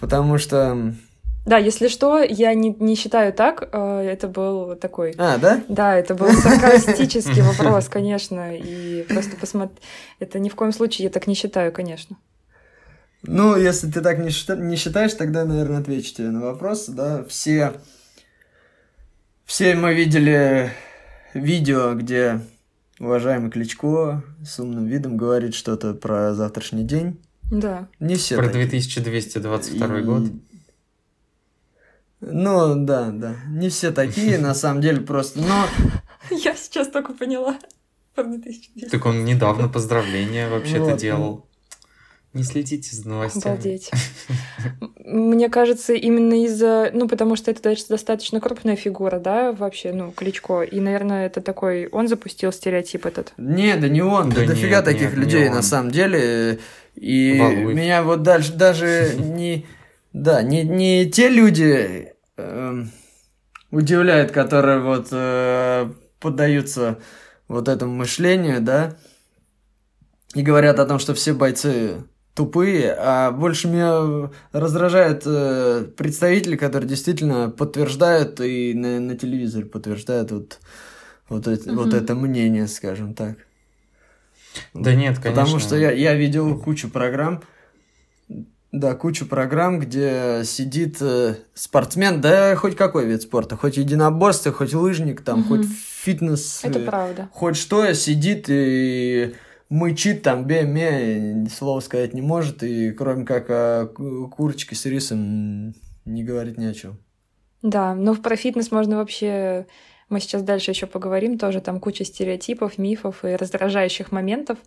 [0.00, 0.94] Потому что...
[1.46, 3.68] Да, если что, я не, не считаю так.
[3.72, 5.14] Э, это был такой...
[5.16, 5.62] А, да?
[5.68, 8.56] Да, это был саркастический вопрос, конечно.
[8.56, 9.76] И просто посмотри...
[10.18, 12.16] Это ни в коем случае я так не считаю, конечно.
[13.22, 14.30] Ну, если ты так не,
[14.66, 16.86] не считаешь, тогда, наверное, отвечу тебе на вопрос.
[16.86, 17.74] Да, все...
[19.44, 20.70] Все мы видели
[21.34, 22.40] видео, где
[23.00, 27.20] уважаемый Кличко с умным видом говорит что-то про завтрашний день.
[27.50, 27.88] Да.
[27.98, 28.36] Не все.
[28.36, 28.66] Про такие.
[28.66, 30.02] 2222 и...
[30.02, 30.22] год.
[32.20, 33.36] Ну, да, да.
[33.48, 35.66] Не все такие, на самом деле, просто, но...
[36.30, 37.58] Я сейчас только поняла.
[38.14, 41.49] Так он недавно поздравления вообще-то делал.
[42.32, 43.54] Не следите за новостями.
[43.54, 43.90] Обалдеть.
[45.04, 46.90] Мне кажется, именно из-за...
[46.92, 50.62] Ну, потому что это достаточно крупная фигура, да, вообще, ну, Кличко.
[50.62, 51.88] И, наверное, это такой...
[51.88, 53.32] Он запустил стереотип этот.
[53.36, 54.30] Не, да не он.
[54.30, 56.60] Да, да дофига таких нет, людей, на самом деле.
[56.94, 57.74] И Балуй.
[57.74, 59.66] меня вот дальше даже не...
[60.12, 62.84] Да, не, не те люди э,
[63.72, 65.90] удивляют, которые вот э,
[66.20, 66.98] поддаются
[67.48, 68.96] вот этому мышлению, да,
[70.34, 72.04] и говорят о том, что все бойцы
[72.40, 80.30] тупые, а больше меня раздражают э, представители, которые действительно подтверждают и на, на телевизоре подтверждают
[80.30, 80.58] вот,
[81.28, 81.82] вот, это, угу.
[81.82, 83.36] вот это мнение, скажем так.
[84.72, 85.42] Да нет, конечно.
[85.42, 87.42] Потому что я, я видел кучу программ,
[88.72, 94.72] да, кучу программ, где сидит э, спортсмен, да хоть какой вид спорта, хоть единоборство, хоть
[94.72, 95.48] лыжник, там, угу.
[95.48, 96.60] хоть фитнес.
[96.62, 97.28] Это э, правда.
[97.34, 99.34] Хоть что, сидит и
[99.70, 106.22] мычит там, бе-ме, слова сказать не может, и кроме как о курочке с рисом не
[106.22, 106.98] говорит ни о чем.
[107.62, 109.66] Да, ну про фитнес можно вообще...
[110.08, 114.58] Мы сейчас дальше еще поговорим, тоже там куча стереотипов, мифов и раздражающих моментов.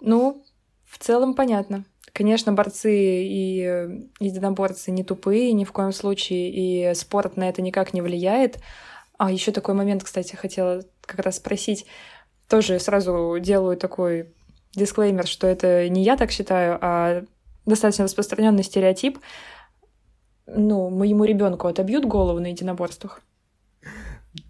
[0.00, 0.44] Ну,
[0.84, 1.86] в целом понятно.
[2.12, 3.60] Конечно, борцы и
[4.20, 8.58] единоборцы не тупые ни в коем случае, и спорт на это никак не влияет.
[9.16, 11.86] А еще такой момент, кстати, хотела как раз спросить
[12.48, 14.32] тоже сразу делаю такой
[14.74, 17.24] дисклеймер, что это не я так считаю, а
[17.66, 19.18] достаточно распространенный стереотип.
[20.46, 23.22] Ну, моему ребенку отобьют голову на единоборствах.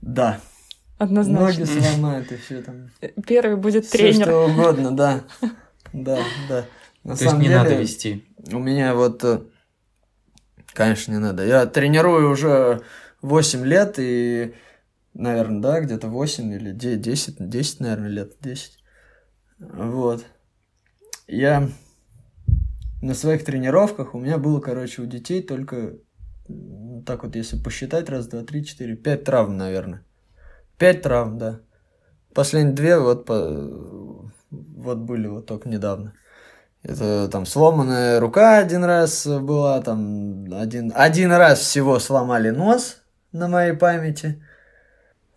[0.00, 0.40] Да.
[0.98, 1.46] Однозначно.
[1.46, 2.90] Ноги сломают и все там.
[3.26, 4.12] Первый будет тренер.
[4.12, 5.24] Все что угодно, да.
[5.92, 6.64] Да, да.
[7.04, 8.24] На То есть не деле, надо вести.
[8.50, 9.40] У меня вот, э,
[10.72, 11.44] конечно, не надо.
[11.44, 12.83] Я тренирую уже
[13.22, 14.54] 8 лет, и
[15.14, 18.79] наверное, да, где-то 8 или 10, 10, наверное, лет, 10.
[19.59, 20.24] Вот.
[21.27, 21.68] Я
[23.00, 25.94] на своих тренировках, у меня было, короче, у детей только,
[27.07, 30.05] так вот, если посчитать, раз, два, три, четыре, пять травм, наверное.
[30.79, 31.61] Пять травм, да.
[32.35, 36.14] Последние две вот, по, вот были вот только недавно.
[36.83, 43.48] Это там сломанная рука один раз была, там один, один раз всего сломали нос на
[43.48, 44.42] моей памяти–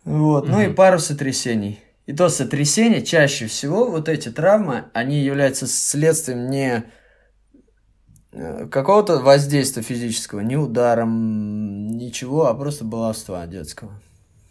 [0.08, 0.54] вот, угу.
[0.54, 1.82] ну и пару сотрясений.
[2.06, 6.86] И то сотрясение чаще всего, вот эти травмы, они являются следствием не
[8.32, 14.00] э, какого-то воздействия физического, не ударом, ничего, а просто баловства детского.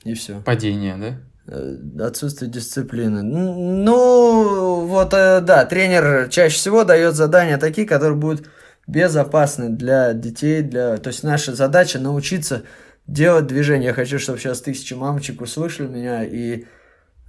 [0.04, 0.42] И все.
[0.42, 1.54] Падение, да?
[1.54, 3.22] Э, отсутствие дисциплины.
[3.22, 8.50] Ну, вот, э, да, тренер чаще всего дает задания такие, которые будут
[8.86, 10.98] безопасны для детей, для...
[10.98, 12.64] То есть наша задача научиться
[13.06, 13.88] делать движение.
[13.88, 16.64] Я хочу, чтобы сейчас тысячи мамочек услышали меня и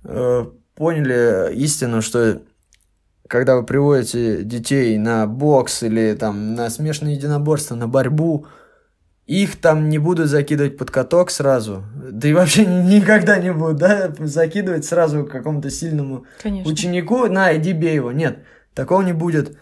[0.04, 2.42] э, поняли истину, что
[3.28, 8.48] когда вы приводите детей на бокс или там на смешанное единоборство, на борьбу,
[9.26, 11.84] их там не будут закидывать под каток сразу.
[12.10, 16.72] Да и вообще никогда не будут, да, закидывать сразу к какому-то сильному Конечно.
[16.72, 17.28] ученику.
[17.28, 18.14] На, иди бей его.
[18.14, 18.40] Нет,
[18.74, 19.58] такого не будет.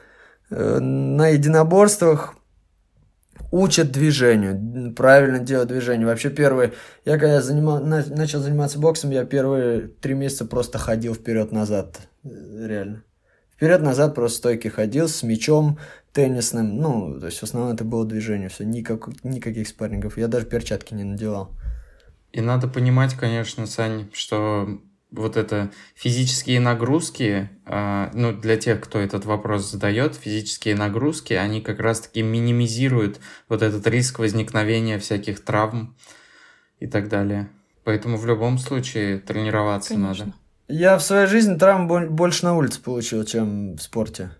[0.51, 2.35] Э, на единоборствах
[3.51, 6.05] учат движению, правильно делать движение.
[6.05, 6.73] Вообще первые,
[7.05, 12.29] я когда занимал, начал заниматься боксом, я первые три месяца просто ходил вперед-назад, э,
[12.67, 13.03] реально.
[13.55, 15.79] Вперед-назад просто стойки ходил с мячом
[16.11, 20.45] теннисным, ну, то есть в основном это было движение, все, никак, никаких спаррингов, я даже
[20.45, 21.51] перчатки не надевал.
[22.31, 24.81] И надо понимать, конечно, Сань, что
[25.15, 31.61] вот это физические нагрузки, э, ну, для тех, кто этот вопрос задает, физические нагрузки, они
[31.61, 35.95] как раз-таки минимизируют вот этот риск возникновения всяких травм
[36.79, 37.49] и так далее.
[37.83, 40.25] Поэтому в любом случае тренироваться Конечно.
[40.25, 40.37] надо.
[40.67, 44.31] Я в своей жизни травм больше на улице получил, чем в спорте.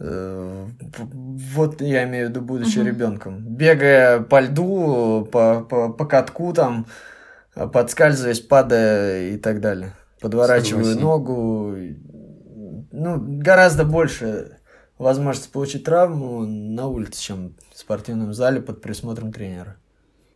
[0.00, 0.66] Э,
[1.14, 2.88] вот я имею в виду, будучи угу.
[2.88, 3.38] ребенком.
[3.40, 6.86] Бегая по льду, по, по, по катку там,
[7.54, 11.02] подскальзываясь, падая и так далее подворачиваю Согласен.
[11.02, 11.76] ногу.
[12.92, 14.58] Ну, гораздо больше
[14.98, 19.76] возможности получить травму на улице, чем в спортивном зале под присмотром тренера.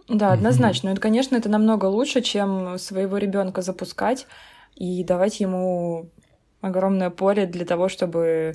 [0.09, 0.91] Да, однозначно.
[0.91, 4.27] Это, конечно, это намного лучше, чем своего ребенка запускать
[4.75, 6.11] и давать ему
[6.61, 8.55] огромное поле для того, чтобы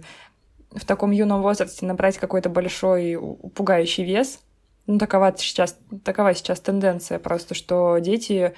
[0.70, 3.20] в таком юном возрасте набрать какой-то большой
[3.56, 4.40] пугающий вес.
[4.88, 8.54] Ну, такова сейчас, такова сейчас тенденция просто, что дети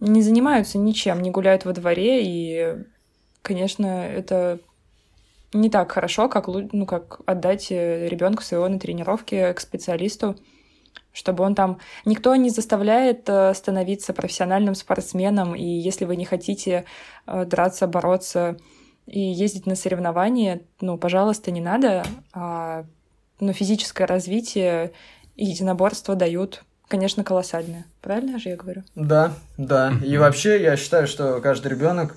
[0.00, 2.84] не занимаются ничем, не гуляют во дворе, и,
[3.42, 4.58] конечно, это
[5.52, 10.36] не так хорошо, как, ну, как отдать э, ребенка своего на тренировке к специалисту,
[11.12, 11.78] чтобы он там...
[12.04, 16.84] Никто не заставляет э, становиться профессиональным спортсменом, и если вы не хотите
[17.26, 18.56] э, драться, бороться
[19.06, 22.04] и ездить на соревнования, ну, пожалуйста, не надо.
[22.32, 22.84] А,
[23.40, 24.92] но физическое развитие
[25.34, 27.86] и единоборство дают конечно, колоссальная.
[28.02, 28.82] Правильно же я говорю?
[28.94, 29.94] Да, да.
[30.04, 32.16] И вообще я считаю, что каждый ребенок,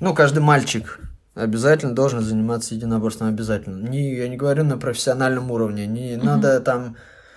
[0.00, 1.00] ну, каждый мальчик
[1.34, 3.86] обязательно должен заниматься единоборством обязательно.
[3.86, 5.86] Не, я не говорю на профессиональном уровне.
[5.86, 6.96] Не надо там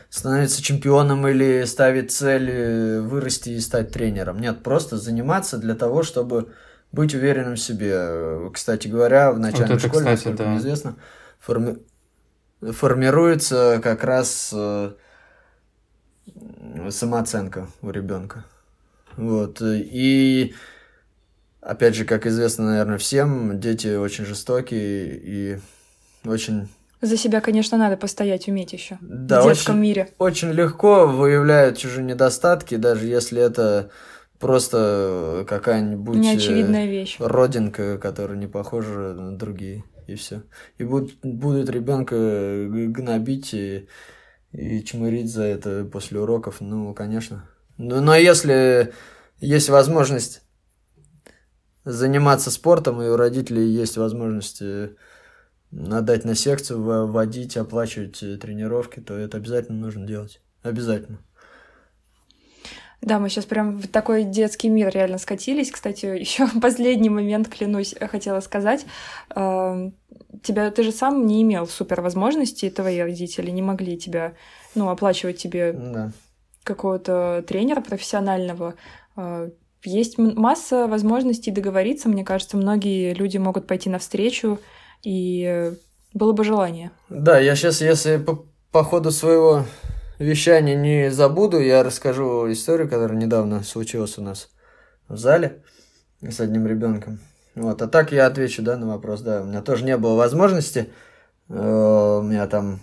[0.10, 4.40] становиться чемпионом или ставить цель вырасти и стать тренером.
[4.40, 6.54] Нет, просто заниматься для того, чтобы
[6.92, 8.50] быть уверенным в себе.
[8.54, 10.50] Кстати говоря, в начальной вот это, школе, кстати, насколько да.
[10.50, 10.96] мне известно,
[11.40, 11.78] форми
[12.62, 14.94] формируется как раз э,
[16.90, 18.46] самооценка у ребенка.
[19.16, 19.62] Вот.
[19.62, 20.54] И
[21.62, 25.60] опять же, как известно, наверное, всем, дети очень жестокие и
[26.26, 28.98] очень за себя, конечно, надо постоять, уметь еще.
[29.02, 30.10] Да, в детском очень, мире.
[30.18, 33.92] Очень легко выявляют чужие недостатки, даже если это
[34.40, 37.18] просто какая-нибудь э, неочевидная вещь.
[37.20, 40.42] родинка, которая не похожа на другие, и все.
[40.80, 42.16] И будут, будут ребенка
[42.68, 43.88] гнобить и,
[44.51, 47.49] и чмырить за это после уроков, ну, конечно.
[47.77, 48.93] Но, но если
[49.39, 50.41] есть возможность
[51.83, 54.95] заниматься спортом, и у родителей есть возможность э,
[55.71, 60.41] отдать на секцию, водить, оплачивать э, тренировки, то это обязательно нужно делать.
[60.63, 61.19] Обязательно.
[63.01, 65.71] Да, мы сейчас прям в такой детский мир реально скатились.
[65.71, 68.86] Кстати, еще последний момент, клянусь, хотела сказать.
[69.36, 69.95] Эм,
[70.43, 74.33] тебя ты же сам не имел супер возможностей, твои родители не могли тебя,
[74.75, 76.12] ну, оплачивать тебе да.
[76.63, 78.75] какого-то тренера профессионального.
[79.15, 79.49] Э,
[79.83, 82.10] есть масса возможностей договориться.
[82.10, 84.60] Мне кажется, многие люди могут пойти навстречу
[85.03, 85.71] и
[86.13, 86.91] было бы желание.
[87.10, 89.65] Да, я сейчас, если по, по ходу своего
[90.19, 94.49] вещания не забуду, я расскажу историю, которая недавно случилась у нас
[95.08, 95.62] в зале
[96.21, 97.19] с одним ребенком.
[97.56, 100.89] Вот, а так я отвечу, да, на вопрос, да, у меня тоже не было возможности,
[101.49, 102.80] э, у меня там,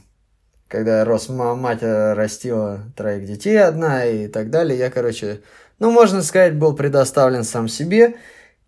[0.67, 5.43] когда я рос, мать растила троих детей одна и так далее, я, короче,
[5.79, 8.17] ну, можно сказать, был предоставлен сам себе,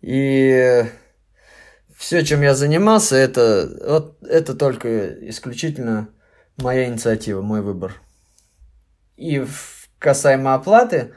[0.01, 0.85] и
[1.97, 6.07] все, чем я занимался, это, вот, это только исключительно
[6.57, 7.95] моя инициатива, мой выбор.
[9.17, 9.45] И
[9.99, 11.13] касаемо оплаты,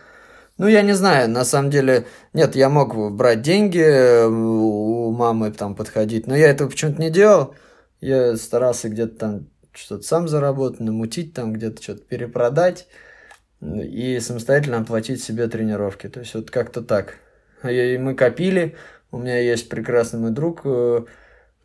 [0.60, 5.52] ну, я не знаю, на самом деле, нет, я мог брать деньги э, у мамы,
[5.52, 7.54] там, подходить, но я этого почему-то не делал.
[8.02, 12.88] Я старался где-то там что-то сам заработать, намутить там, где-то что-то перепродать
[13.62, 16.08] и самостоятельно оплатить себе тренировки.
[16.08, 17.16] То есть вот как-то так.
[17.62, 18.76] И мы копили,
[19.10, 21.04] у меня есть прекрасный мой друг э,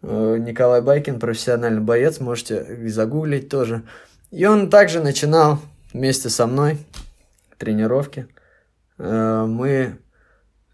[0.02, 3.84] э, Николай Байкин, профессиональный боец, можете загуглить тоже.
[4.32, 5.60] И он также начинал
[5.96, 6.78] вместе со мной
[7.58, 8.28] тренировки.
[8.98, 9.98] Э, мы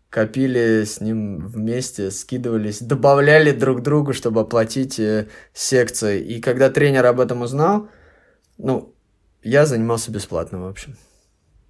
[0.10, 5.00] копили с ним вместе, скидывались, добавляли друг другу, чтобы оплатить
[5.54, 6.22] секции.
[6.22, 7.88] И когда тренер об этом узнал,
[8.58, 8.94] ну,
[9.44, 10.98] я занимался бесплатно, в общем.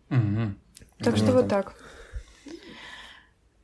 [0.09, 0.55] Угу.
[0.99, 1.73] Так что вот так.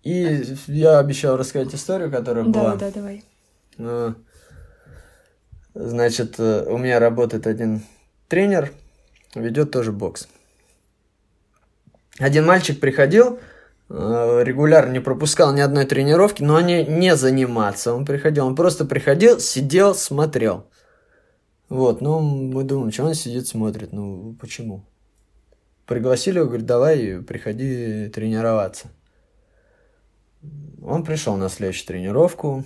[0.04, 2.76] И я обещал рассказать историю, которая была.
[2.76, 3.24] Да, да, давай.
[3.78, 4.16] Ну,
[5.74, 7.84] значит, э, у меня работает один
[8.28, 8.72] тренер,
[9.36, 10.28] ведет тоже бокс.
[12.20, 13.40] Один мальчик приходил,
[13.90, 17.94] э, регулярно не пропускал ни одной тренировки, но не, не заниматься.
[17.94, 20.66] Он приходил, он просто приходил, сидел, смотрел.
[21.70, 24.86] Вот, ну, мы думаем, что он сидит, смотрит, ну, почему?
[25.86, 28.88] Пригласили его, говорит, давай, приходи тренироваться.
[30.84, 32.64] Он пришел на следующую тренировку.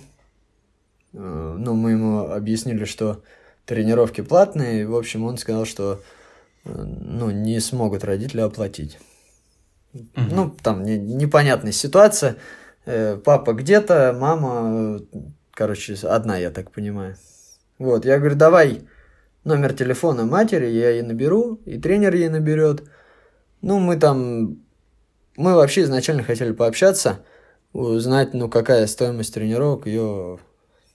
[1.12, 3.22] Э, ну, мы ему объяснили, что
[3.66, 4.86] тренировки платные.
[4.86, 6.00] В общем, он сказал, что
[6.64, 8.98] ну, не смогут родители оплатить.
[9.94, 10.04] Угу.
[10.16, 12.36] Ну, там не, непонятная ситуация.
[12.86, 15.00] Э, папа где-то, мама,
[15.52, 17.16] короче, одна, я так понимаю.
[17.78, 18.82] Вот, я говорю, давай
[19.44, 22.84] номер телефона матери, я ей наберу, и тренер ей наберет.
[23.60, 24.62] Ну, мы там,
[25.36, 27.24] мы вообще изначально хотели пообщаться,
[27.72, 30.38] узнать, ну, какая стоимость тренировок ее,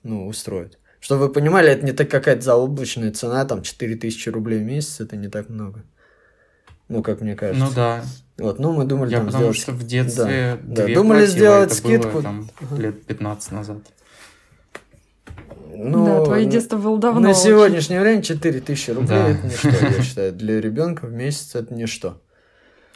[0.03, 0.79] ну, устроит.
[0.99, 5.15] Чтобы вы понимали, это не так какая-то заоблачная цена, там, 4000 рублей в месяц, это
[5.15, 5.83] не так много.
[6.89, 7.65] Ну, как мне кажется.
[7.65, 8.03] Ну, да.
[8.37, 9.57] Вот, ну, мы думали Я там потому сделать...
[9.57, 11.01] что в детстве да, две да.
[11.01, 12.09] думали платила, сделать это скидку.
[12.09, 13.77] Было, там, лет 15 назад.
[15.75, 17.19] Ну, да, твое детство было давно.
[17.19, 17.41] На очень.
[17.41, 19.29] сегодняшнее время 4000 рублей Да.
[19.29, 20.33] это ничто, я считаю.
[20.33, 22.21] Для ребенка в месяц это ничто.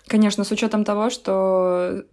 [0.07, 2.03] Конечно, с учетом того, что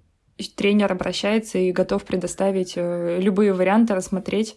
[0.56, 4.56] тренер обращается и готов предоставить э, любые варианты, рассмотреть.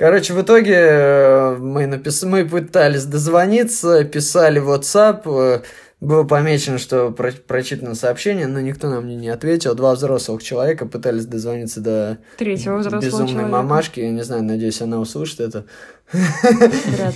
[0.00, 2.22] Короче, в итоге э, мы, напис...
[2.22, 5.60] мы пытались дозвониться, писали WhatsApp, э,
[6.00, 7.32] было помечено, что про...
[7.32, 9.74] прочитано сообщение, но никто нам не, не ответил.
[9.74, 13.52] Два взрослых человека пытались дозвониться до Третьего взрослого безумной человека.
[13.52, 14.00] мамашки.
[14.00, 15.66] Я не знаю, надеюсь, она услышит это.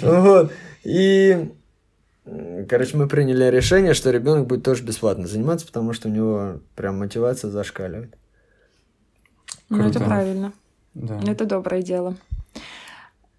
[0.03, 0.53] Вот.
[0.83, 1.53] И,
[2.69, 6.99] короче, мы приняли решение, что ребенок будет тоже бесплатно заниматься, потому что у него прям
[6.99, 8.15] мотивация зашкаливает.
[9.71, 10.53] Ну, это правильно.
[10.93, 11.19] Да.
[11.27, 12.15] Это доброе дело.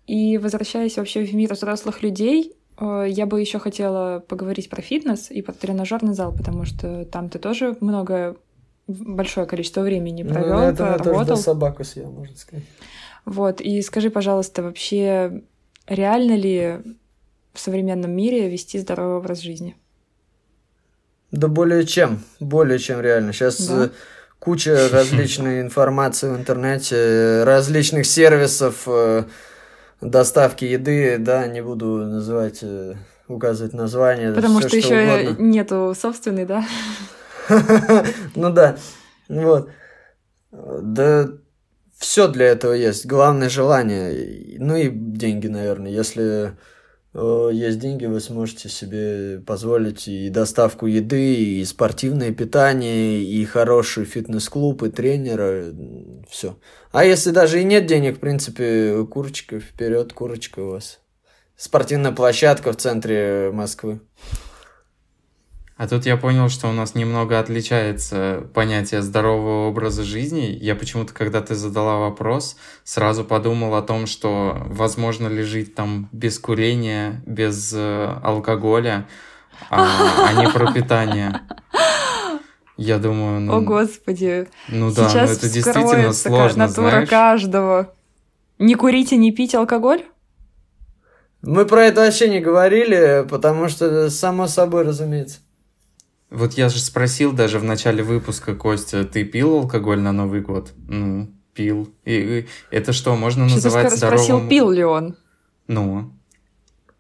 [0.08, 5.32] И возвращаясь вообще в мир взрослых людей, э, я бы еще хотела поговорить про фитнес
[5.32, 8.38] и про тренажерный зал, потому что там ты тоже много,
[8.88, 11.36] большое количество времени Ну, провел, этом я тоже работал.
[11.38, 12.64] до собаку съел, можно сказать.
[13.26, 15.42] Вот, и скажи, пожалуйста, вообще
[15.88, 16.80] реально ли
[17.54, 19.76] в современном мире вести здоровый образ жизни.
[21.32, 23.34] Да более чем, более чем реально.
[23.34, 23.86] Сейчас да.
[23.86, 23.90] Э,
[24.40, 29.24] куча различной информации в интернете, различных сервисов э,
[30.02, 32.96] доставки еды, да, не буду называть, э,
[33.28, 34.34] указывать название.
[34.34, 35.42] Потому что, что еще угодно.
[35.42, 36.66] нету собственной, да?
[38.36, 38.78] Ну да,
[39.30, 39.70] вот.
[40.52, 41.30] Да
[41.98, 43.06] все для этого есть.
[43.06, 44.58] Главное желание.
[44.60, 45.92] Ну и деньги, наверное.
[45.92, 46.58] Если
[47.16, 54.84] есть деньги, вы сможете себе позволить и доставку еды, и спортивное питание, и хороший фитнес-клуб,
[54.84, 55.74] и тренера.
[56.30, 56.58] Все.
[56.92, 61.00] А если даже и нет денег, в принципе, курочка вперед, курочка у вас.
[61.56, 64.02] Спортивная площадка в центре Москвы.
[65.78, 70.58] А тут я понял, что у нас немного отличается понятие здорового образа жизни.
[70.62, 72.56] Я почему-то, когда ты задала вопрос,
[72.86, 79.06] сразу подумал о том, что возможно ли жить там без курения, без э, алкоголя,
[79.70, 81.42] а, а не про питание.
[82.78, 83.58] Я думаю, ну...
[83.58, 84.48] О, Господи.
[84.70, 87.10] Ну да, Сейчас ну это действительно сложно, натура знаешь.
[87.10, 87.94] каждого.
[88.60, 90.06] Не курить и не пить алкоголь?
[91.42, 95.40] Мы про это вообще не говорили, потому что само собой, разумеется.
[96.30, 100.74] Вот я же спросил даже в начале выпуска, Костя, ты пил алкоголь на Новый год?
[100.88, 101.94] Ну, пил.
[102.04, 104.26] И, и это что, можно что называть ты здоровым...
[104.26, 105.16] спросил, пил ли он?
[105.68, 106.12] Ну,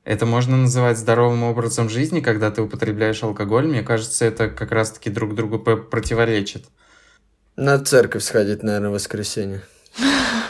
[0.04, 3.68] это можно называть здоровым образом жизни, когда ты употребляешь алкоголь.
[3.68, 6.66] Мне кажется, это как раз-таки друг другу противоречит.
[7.56, 9.64] На церковь сходить, наверное, в воскресенье.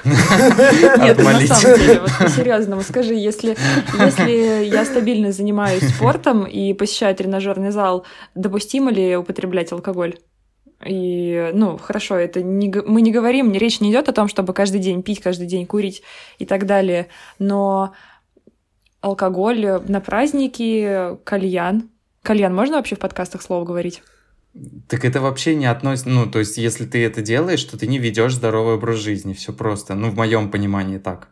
[0.05, 3.57] Нет, на самом деле, вот по-серьезному скажи, если,
[3.99, 10.15] если я стабильно занимаюсь спортом и посещаю тренажерный зал, допустимо ли употреблять алкоголь?
[10.85, 14.79] И, ну, хорошо, это не, мы не говорим, речь не идет о том, чтобы каждый
[14.79, 16.03] день пить, каждый день курить
[16.37, 17.07] и так далее,
[17.39, 17.93] но
[19.01, 21.89] алкоголь на праздники, кальян.
[22.23, 24.01] Кальян можно вообще в подкастах слово говорить?
[24.87, 27.99] Так это вообще не относится, ну, то есть, если ты это делаешь, то ты не
[27.99, 31.29] ведешь здоровый образ жизни, все просто, ну, в моем понимании так.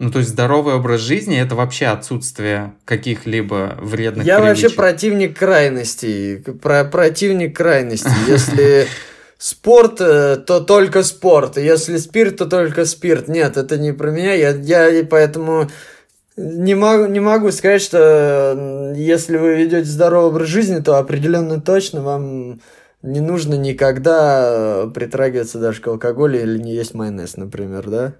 [0.00, 4.62] Ну, то есть здоровый образ жизни это вообще отсутствие каких-либо вредных Я привычек.
[4.62, 6.38] вообще противник крайностей.
[6.38, 8.10] Про противник крайностей.
[8.26, 8.86] Если
[9.36, 11.58] спорт, э, то только спорт.
[11.58, 13.28] Если спирт, то только спирт.
[13.28, 14.32] Нет, это не про меня.
[14.32, 14.56] Я,
[14.88, 15.70] я поэтому
[16.36, 22.02] не могу, не могу сказать, что если вы ведете здоровый образ жизни, то определенно точно
[22.02, 22.60] вам
[23.02, 28.14] не нужно никогда притрагиваться даже к алкоголю или не есть майонез, например, да?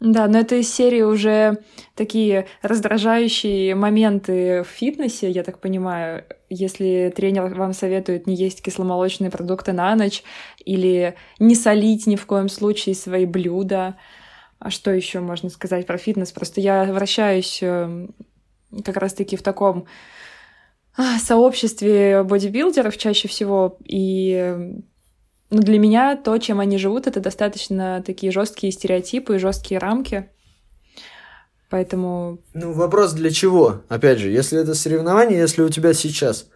[0.00, 1.58] Да, но это из серии уже
[1.94, 9.30] такие раздражающие моменты в фитнесе, я так понимаю, если тренер вам советует не есть кисломолочные
[9.30, 10.22] продукты на ночь
[10.64, 13.96] или не солить ни в коем случае свои блюда.
[14.60, 16.32] А что еще можно сказать про фитнес?
[16.32, 18.14] Просто я вращаюсь эм,
[18.84, 19.86] как раз-таки в таком
[20.96, 24.54] а, сообществе бодибилдеров чаще всего, и
[25.48, 30.28] ну, для меня то, чем они живут, это достаточно такие жесткие стереотипы и жесткие рамки.
[31.70, 32.40] Поэтому...
[32.52, 33.80] Ну, вопрос для чего?
[33.88, 36.48] Опять же, если это соревнование, если у тебя сейчас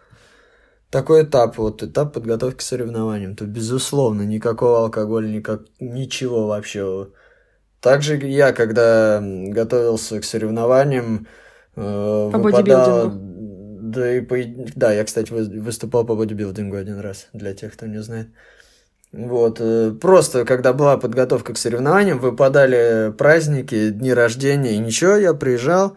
[0.91, 7.07] такой этап, вот этап подготовки к соревнованиям, то, безусловно, никакого алкоголя, никак, ничего вообще
[7.85, 11.27] также я, когда готовился к соревнованиям,
[11.75, 13.11] э, по выпадал...
[13.13, 14.35] Да, и по...
[14.75, 18.29] да, я, кстати, выступал по бодибилдингу один раз, для тех, кто не знает.
[19.11, 25.35] Вот, э, просто когда была подготовка к соревнованиям, выпадали праздники, дни рождения, и ничего, я
[25.35, 25.95] приезжал.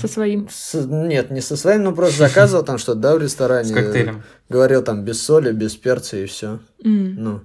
[0.00, 0.48] Со своим?
[0.50, 0.74] С...
[0.74, 3.68] Нет, не со своим, но просто заказывал там что-то, да, в ресторане.
[3.68, 4.24] С коктейлем.
[4.48, 6.58] Говорил там без соли, без перца и все.
[6.84, 7.14] Mm.
[7.16, 7.40] Ну.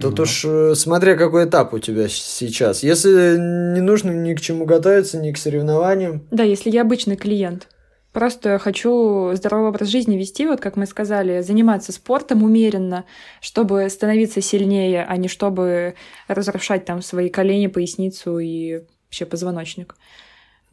[0.00, 0.22] Тут ну.
[0.24, 2.82] уж э, смотря какой этап у тебя сейчас.
[2.82, 6.26] Если не нужно ни к чему готовиться, ни к соревнованиям.
[6.30, 7.68] Да, если я обычный клиент.
[8.12, 13.04] Просто хочу здоровый образ жизни вести, вот как мы сказали, заниматься спортом умеренно,
[13.40, 15.94] чтобы становиться сильнее, а не чтобы
[16.26, 19.94] разрушать там свои колени, поясницу и вообще позвоночник.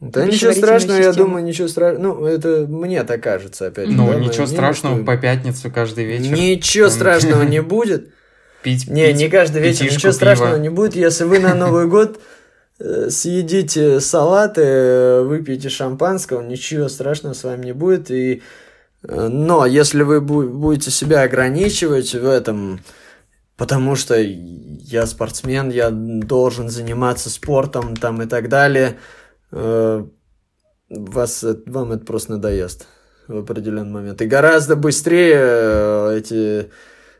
[0.00, 1.02] Да ничего страшного, систему.
[1.04, 2.14] я думаю, ничего страшного.
[2.14, 6.32] Ну, это мне так кажется, опять Ну, да, ничего страшного, по пятницу каждый вечер.
[6.32, 8.10] Ничего страшного не будет
[8.66, 10.12] пить Не, пить не каждый вечер, ничего пива.
[10.12, 12.20] страшного не будет, если вы на Новый год
[12.80, 18.10] э, съедите салаты, э, выпьете шампанского, ничего страшного с вами не будет.
[18.10, 18.42] И...
[19.04, 22.80] Э, но если вы будете себя ограничивать в этом,
[23.56, 28.98] потому что я спортсмен, я должен заниматься спортом там и так далее,
[29.52, 32.88] вас, вам это просто надоест
[33.28, 34.20] в определенный момент.
[34.22, 36.68] И гораздо быстрее эти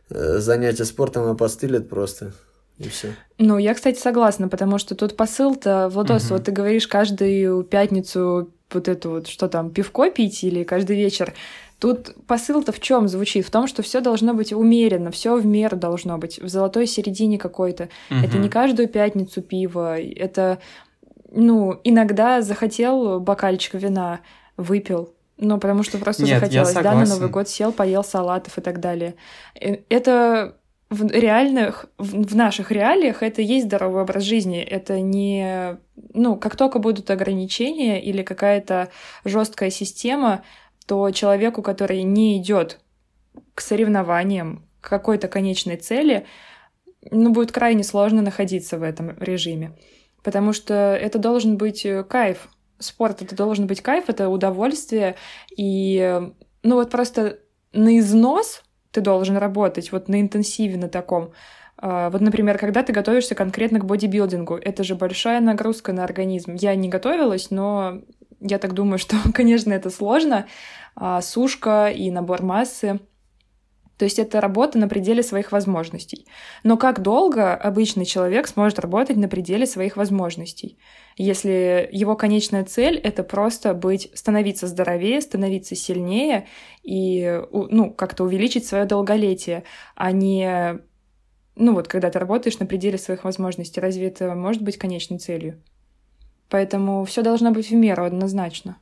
[0.09, 2.33] занятия спортом опостылят просто.
[2.79, 3.09] и все.
[3.39, 6.35] Ну, я, кстати, согласна, потому что тут посыл-то, Владос, Мгм.
[6.35, 11.33] вот ты говоришь каждую пятницу вот это вот, что там, пивко пить или каждый вечер.
[11.79, 13.47] Тут посыл-то в чем звучит?
[13.47, 17.39] В том, что все должно быть умеренно, все в меру должно быть, в золотой середине
[17.39, 17.89] какой-то.
[18.11, 18.41] Это Мгм.
[18.43, 20.59] не каждую пятницу пиво, это,
[21.31, 24.21] ну, иногда захотел бокальчик вина,
[24.57, 27.05] выпил, ну, потому что просто Нет, захотелось, да, на.
[27.05, 29.15] Новый год сел, поел салатов и так далее.
[29.61, 30.57] Э, Это
[30.89, 34.61] в реальных, в наших реалиях это и есть здоровый образ жизни.
[34.61, 35.79] Это не,
[36.15, 38.91] ну, как только будут ограничения или какая-то
[39.25, 40.43] жесткая система,
[40.87, 42.79] то человеку, который не идет
[43.55, 46.25] к соревнованиям, к какой-то конечной цели,
[47.11, 49.77] ну, будет крайне сложно находиться в этом режиме.
[50.23, 52.49] Потому что это должен быть э, кайф.
[52.79, 55.17] Спорт это должен быть кайф, это удовольствие.
[55.57, 56.21] И,
[56.63, 57.39] ну, вот просто
[57.73, 61.33] на износ ты должен работать, вот на интенсиве на таком.
[61.79, 66.55] А, Вот, например, когда ты готовишься конкретно к бодибилдингу, это же большая нагрузка на организм.
[66.55, 68.01] Я не готовилась, но
[68.41, 70.47] я так думаю, что, конечно, это сложно.
[70.95, 73.01] А, Сушка и набор массы.
[73.99, 76.27] То есть это работа на пределе своих возможностей.
[76.63, 80.79] Но как долго обычный человек сможет работать на пределе своих возможностей,
[81.17, 86.47] если его конечная цель— это просто быть, становиться здоровее, становиться сильнее
[86.83, 90.79] и ну, как-то увеличить свое долголетие, а не
[91.57, 95.59] ну вот, когда ты работаешь на пределе своих возможностей, разве это может быть конечной целью?
[96.51, 98.77] Поэтому все должно быть в меру однозначно.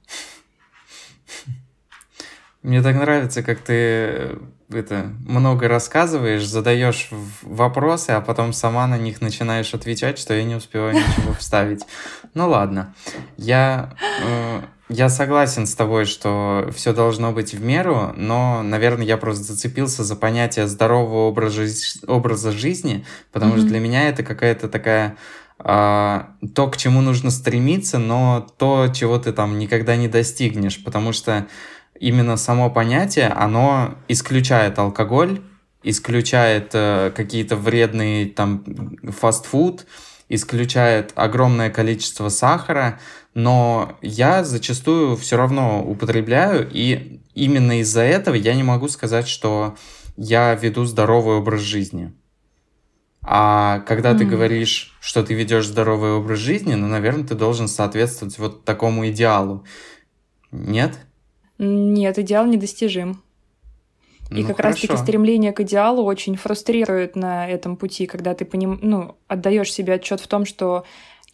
[2.63, 4.39] Мне так нравится, как ты
[4.71, 7.09] это много рассказываешь, задаешь
[7.43, 11.85] вопросы, а потом сама на них начинаешь отвечать, что я не успеваю ничего вставить.
[12.35, 12.95] Ну ладно.
[13.37, 19.17] Я, э, я согласен с тобой, что все должно быть в меру, но, наверное, я
[19.17, 21.65] просто зацепился за понятие здорового образа,
[22.07, 23.69] образа жизни, потому что Мгм.
[23.69, 25.17] для меня это какая-то такая
[25.59, 31.13] а, то, к чему нужно стремиться, но то, чего ты там никогда не достигнешь, потому
[31.13, 31.47] что
[31.99, 35.41] именно само понятие, оно исключает алкоголь,
[35.83, 38.65] исключает э, какие-то вредные там
[39.09, 39.87] фастфуд,
[40.29, 42.99] исключает огромное количество сахара,
[43.35, 49.77] но я зачастую все равно употребляю, и именно из-за этого я не могу сказать, что
[50.17, 52.13] я веду здоровый образ жизни.
[53.27, 54.31] А когда ты М.
[54.31, 59.65] говоришь, что ты ведешь здоровый образ жизни, ну, наверное, ты должен соответствовать вот такому идеалу.
[60.53, 60.99] Нет?
[61.59, 63.23] Нет, идеал недостижим.
[64.31, 68.79] И Ну, как раз-таки стремление к идеалу очень фрустрирует на этом пути, когда ты поним...
[68.83, 70.85] ну, отдаешь себе отчет в том, что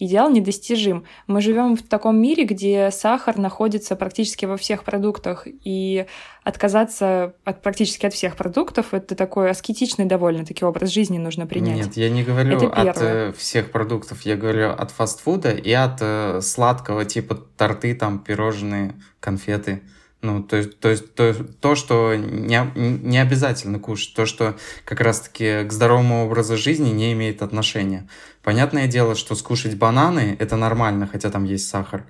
[0.01, 1.05] идеал недостижим.
[1.27, 6.07] Мы живем в таком мире, где сахар находится практически во всех продуктах, и
[6.43, 11.77] отказаться от практически от всех продуктов это такой аскетичный довольно-таки образ жизни нужно принять.
[11.77, 13.29] Нет, я не говорю Это от первое.
[13.29, 18.95] э, всех продуктов, я говорю от фастфуда и от э, сладкого, типа торты, там, пирожные,
[19.21, 19.83] конфеты.
[20.23, 25.01] Ну, то есть, то, есть то, то, что не, не обязательно кушать, то, что как
[25.01, 28.07] раз-таки к здоровому образу жизни не имеет отношения.
[28.43, 32.05] Понятное дело, что скушать бананы это нормально, хотя там есть сахар.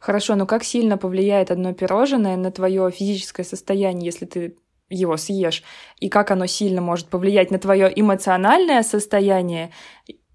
[0.00, 4.56] Хорошо, но как сильно повлияет одно пирожное на твое физическое состояние, если ты
[4.88, 5.62] его съешь?
[6.00, 9.70] И как оно сильно может повлиять на твое эмоциональное состояние,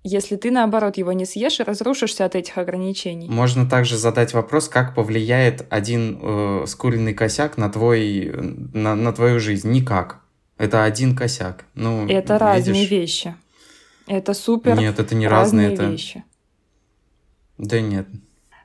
[0.07, 3.27] если ты, наоборот, его не съешь и разрушишься от этих ограничений?
[3.27, 8.31] Можно также задать вопрос, как повлияет один э, скуренный косяк на, твой,
[8.73, 9.71] на, на твою жизнь.
[9.71, 10.21] Никак.
[10.59, 11.65] Это один косяк.
[11.73, 12.91] Ну, Это разные видишь?
[12.91, 13.35] вещи.
[14.07, 15.69] Это супер Нет, это не разные.
[15.69, 15.91] разные Это...
[15.91, 16.23] вещи.
[17.57, 18.07] Да нет.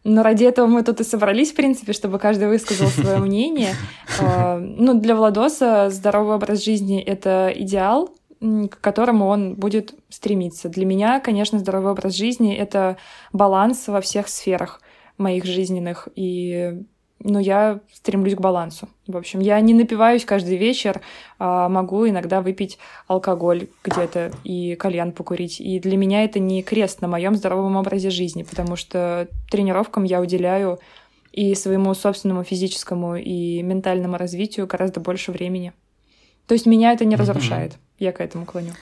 [0.05, 3.75] Но ради этого мы тут и собрались, в принципе, чтобы каждый высказал свое мнение.
[4.21, 10.69] А, Ну, для Владоса здоровый образ жизни— это идеал, к которому он будет стремиться.
[10.69, 12.97] Для меня, конечно, здоровый образ жизни— это
[13.33, 14.81] баланс во всех сферах
[15.19, 16.09] моих жизненных.
[16.17, 16.83] И
[17.23, 18.89] ну, я стремлюсь к балансу.
[19.07, 21.03] В общем, я не напиваюсь каждый вечер,
[21.39, 22.79] а могу иногда выпить
[23.09, 25.61] алкоголь где-то и кальян покурить.
[25.61, 30.21] И для меня это не крест на моем здоровом образе жизни, потому что тренировкам я
[30.21, 30.79] уделяю
[31.33, 35.75] и своему собственному физическому и ментальному развитию гораздо больше времени.
[36.47, 37.79] То есть меня это не разрушает.
[38.01, 38.73] Я к этому клоню.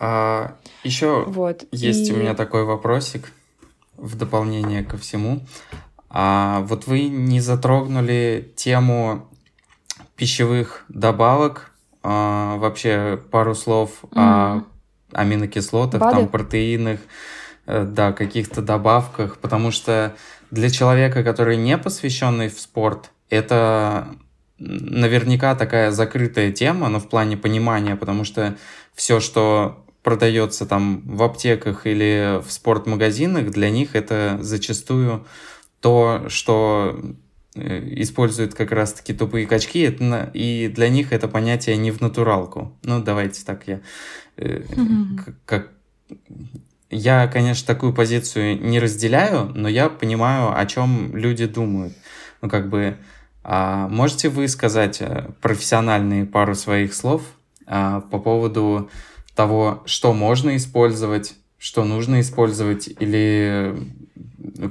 [0.00, 1.64] А, еще Вот.
[1.72, 3.32] есть И- у меня такой вопросик
[3.96, 5.40] в дополнение ко всему.
[6.08, 9.28] А, вот вы не затронули тему
[10.16, 11.72] пищевых добавок.
[12.04, 14.66] А, вообще пару слов о М.
[15.12, 16.16] аминокислотах, БАДы?
[16.16, 17.00] там протеинах,
[17.66, 20.14] э, да, каких-то добавках, потому что
[20.52, 24.08] для человека, который не посвященный в спорт, это
[24.58, 28.56] наверняка такая закрытая тема, но в плане понимания, потому что
[28.94, 35.26] все, что продается там в аптеках или в спортмагазинах, для них это зачастую
[35.80, 36.98] то, что
[37.54, 39.96] э, используют как раз-таки тупые качки,
[40.34, 42.76] и для них это понятие не в натуралку.
[42.82, 43.80] Ну, давайте так я...
[44.36, 45.34] Mm-hmm.
[45.44, 45.72] Как,
[46.90, 51.92] я, конечно, такую позицию не разделяю, но я понимаю, о чем люди думают.
[52.40, 52.96] Ну, как бы,
[53.50, 57.22] а можете вы сказать э, профессиональные пару своих слов
[57.66, 58.90] а, по поводу
[59.34, 63.74] того, что можно использовать, что нужно использовать, или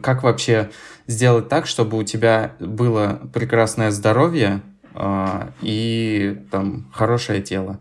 [0.04, 0.70] как вообще
[1.08, 4.62] сделать так, чтобы у тебя было прекрасное здоровье
[4.94, 7.80] а, и там хорошее тело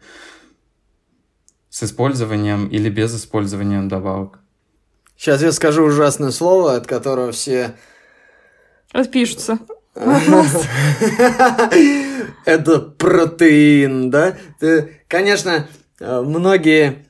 [1.68, 4.38] с использованием или без использования добавок.
[5.18, 7.74] Сейчас я скажу ужасное слово, от которого все...
[8.92, 9.58] Отпишутся.
[12.44, 14.36] Это протеин, да?
[15.08, 15.68] Конечно,
[16.00, 17.06] э, многие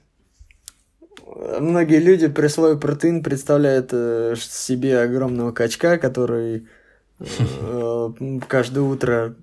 [1.61, 6.66] многие люди при слове протеин представляют э, себе огромного качка, который
[7.18, 8.11] э,
[8.49, 9.34] каждое утро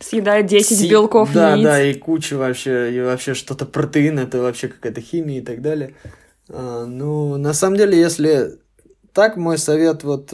[0.00, 0.88] съедает 10 Си...
[0.88, 1.64] белков Да, яиц.
[1.64, 5.94] да, и куча вообще, и вообще что-то протеин, это вообще какая-то химия и так далее.
[6.48, 8.58] А, ну, на самом деле, если
[9.12, 10.32] так, мой совет вот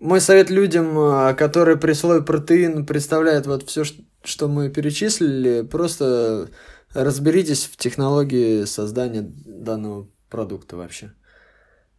[0.00, 3.84] мой совет людям, а, которые при слое протеин представляют вот все,
[4.24, 6.48] что мы перечислили, просто
[6.94, 11.12] разберитесь в технологии создания данного продукта вообще.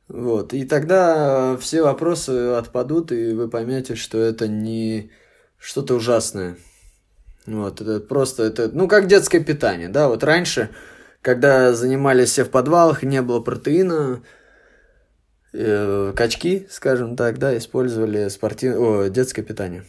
[0.07, 0.53] Вот.
[0.53, 5.11] И тогда все вопросы отпадут, и вы поймете, что это не
[5.59, 6.57] что-то ужасное.
[7.45, 10.69] Вот, это просто, это, ну, как детское питание, да, вот раньше,
[11.21, 14.21] когда занимались все в подвалах, не было протеина,
[15.53, 18.75] э, качки, скажем так, да, использовали спортив...
[18.77, 19.85] О, детское питание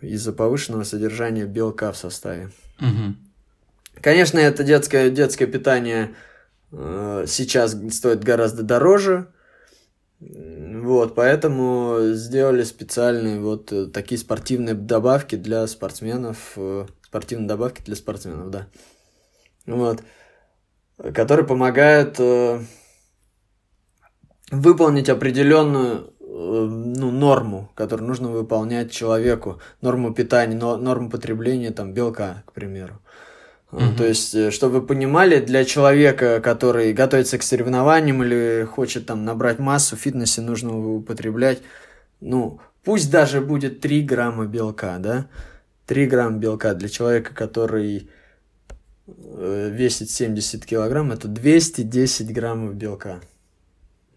[0.00, 2.50] из-за повышенного содержания белка в составе.
[2.80, 3.14] Угу.
[4.00, 6.14] Конечно, это детское, детское питание
[6.72, 9.28] э, сейчас стоит гораздо дороже.
[10.20, 16.52] Вот, поэтому сделали специальные вот э, такие спортивные добавки для спортсменов.
[16.56, 18.66] Э, спортивные добавки для спортсменов, да.
[19.66, 20.02] Вот.
[20.96, 22.60] Которые помогают э,
[24.50, 31.92] выполнить определенную э, ну, норму, которую нужно выполнять человеку, норму питания, но, норму потребления там,
[31.92, 33.00] белка, к примеру.
[33.74, 33.96] Mm-hmm.
[33.96, 39.24] То есть, э, чтобы вы понимали, для человека, который готовится к соревнованиям или хочет там
[39.24, 41.60] набрать массу в фитнесе, нужно употреблять,
[42.20, 45.26] ну, пусть даже будет 3 грамма белка, да?
[45.86, 48.08] 3 грамма белка для человека, который
[49.06, 53.20] э, весит 70 килограмм, это 210 граммов белка.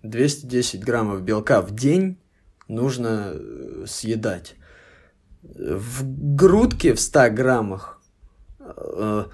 [0.03, 2.17] 210 граммов белка в день
[2.67, 4.55] нужно э, съедать.
[5.41, 8.01] В грудке в 100 граммах,
[8.59, 9.25] э,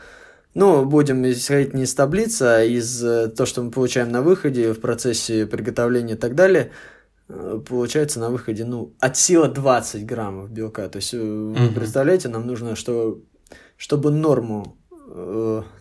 [0.54, 4.74] ну, будем исходить не из таблицы, а из э, то, что мы получаем на выходе
[4.74, 6.72] в процессе приготовления и так далее,
[7.28, 10.88] получается на выходе, ну, от силы 20 граммов белка.
[10.90, 13.22] То есть, вы представляете, нам нужно, что,
[13.78, 14.78] чтобы норму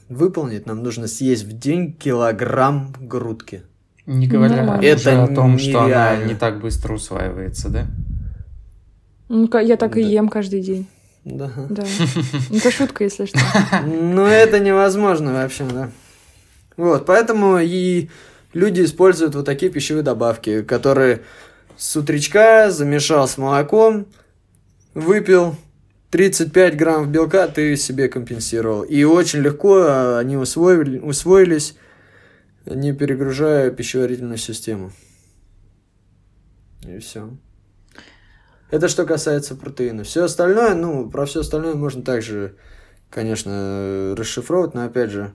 [0.09, 3.65] выполнить, нам нужно съесть в день килограмм грудки.
[4.07, 4.85] Не говоря Нормально.
[4.85, 7.87] это о том, что она не так быстро усваивается, да?
[9.29, 10.01] Ну, я так да.
[10.01, 10.87] и ем каждый день.
[11.25, 11.51] Да.
[11.71, 11.85] Да.
[12.51, 13.39] Ну, это шутка, если что.
[13.87, 15.91] Ну, это невозможно вообще, да.
[16.77, 18.09] Вот, поэтому и
[18.53, 21.23] люди используют вот такие пищевые добавки, которые
[21.77, 24.07] с утречка замешал с молоком,
[24.95, 25.57] выпил,
[26.11, 28.83] 35 граммов белка ты себе компенсировал.
[28.83, 31.75] И очень легко а, они усвоили, усвоились
[32.67, 34.93] не перегружая пищеварительную систему.
[36.87, 37.31] И все.
[38.71, 40.03] Это что касается протеина.
[40.05, 42.57] Все остальное, ну, про все остальное можно также,
[43.11, 45.35] конечно, расшифровать, но опять же,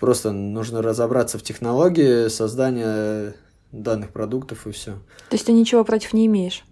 [0.00, 3.34] просто нужно разобраться в технологии создания
[3.70, 4.92] данных продуктов и все.
[5.28, 6.64] То есть ты ничего против не имеешь?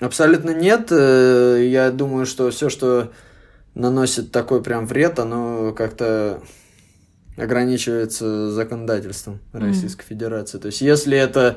[0.00, 0.88] Абсолютно нет.
[0.90, 3.12] Э, я думаю, что все, что
[3.74, 6.42] наносит такой прям вред, оно как-то
[7.36, 10.08] ограничивается законодательством Российской mm.
[10.08, 10.58] Федерации.
[10.58, 11.56] То есть, если это,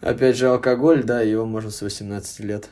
[0.00, 2.68] опять же, алкоголь, да, его можно с 18 лет.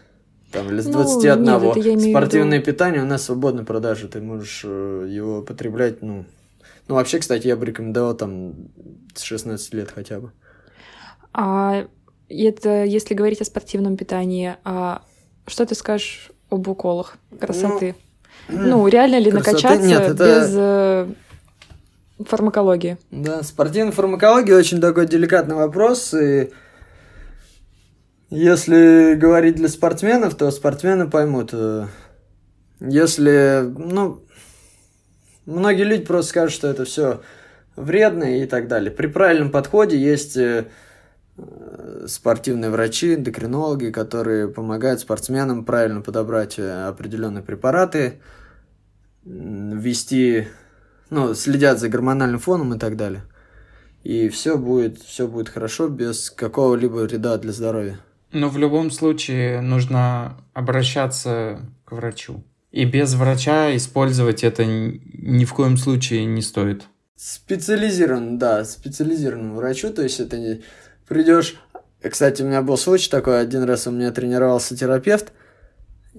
[0.52, 1.44] Там, или с 21.
[1.44, 4.08] Ну, нет, Спортивное питание у нас свободной продажи.
[4.08, 6.24] Ты можешь э, его потреблять, ну...
[6.88, 8.54] Ну, вообще, кстати, я бы рекомендовал там
[9.14, 10.30] с 16 лет хотя бы.
[11.32, 11.86] А
[12.28, 15.02] это если говорить о спортивном питании, а
[15.46, 17.96] что ты скажешь об уколах красоты?
[18.48, 19.50] Ну, ну реально ли красоты?
[19.50, 20.24] накачаться Нет, это...
[20.24, 21.08] без э,
[22.24, 22.98] фармакологии.
[23.10, 26.50] Да, спортивная фармакология очень такой деликатный вопрос, и
[28.30, 31.50] если говорить для спортсменов, то спортсмены поймут.
[31.52, 31.86] Э,
[32.80, 34.24] если, ну,
[35.44, 37.20] многие люди просто скажут, что это все
[37.76, 38.90] вредные и так далее.
[38.90, 40.64] При правильном подходе есть э,
[42.06, 48.20] спортивные врачи, эндокринологи, которые помогают спортсменам правильно подобрать э, определенные препараты,
[49.24, 50.48] ввести,
[51.10, 53.22] ну, следят за гормональным фоном и так далее.
[54.04, 57.98] И все будет, все будет хорошо без какого-либо вреда для здоровья.
[58.32, 62.44] Но в любом случае нужно обращаться к врачу.
[62.70, 66.84] И без врача использовать это ни в коем случае не стоит.
[67.16, 70.62] Специализирован, да, специализированному врачу, то есть это не
[71.08, 71.56] придешь.
[72.02, 75.32] Кстати, у меня был случай такой, один раз у меня тренировался терапевт,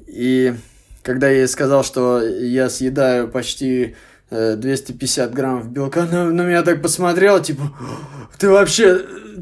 [0.07, 0.55] и
[1.03, 3.95] когда я ей сказал, что я съедаю почти
[4.29, 7.73] 250 э, граммов белка, она на меня так посмотрела, типа,
[8.37, 8.97] ты вообще,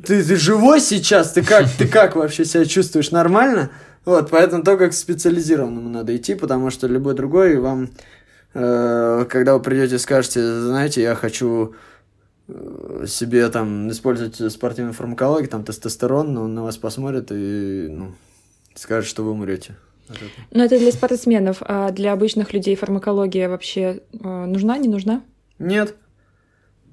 [0.05, 1.31] ты, ты живой сейчас?
[1.31, 3.11] Ты как, ты как вообще себя чувствуешь?
[3.11, 3.71] Нормально?
[4.05, 7.89] Вот, поэтому только к специализированному надо идти, потому что любой другой вам,
[8.53, 11.73] э, когда вы придете, скажете, знаете, я хочу
[12.47, 18.13] э, себе там использовать спортивную фармакологию, там тестостерон, но он на вас посмотрит и ну,
[18.75, 19.75] скажет, что вы умрете.
[20.51, 25.23] Но это для спортсменов, а для обычных людей фармакология вообще э, нужна, не нужна?
[25.59, 25.95] Нет.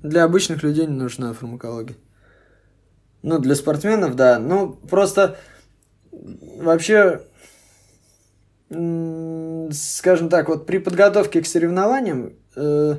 [0.03, 1.97] Для обычных людей не нужна фармакология.
[3.23, 4.39] Ну, для спортсменов, да.
[4.39, 5.37] Ну, просто
[6.11, 7.23] вообще,
[8.69, 12.97] скажем так, вот при подготовке к соревнованиям э,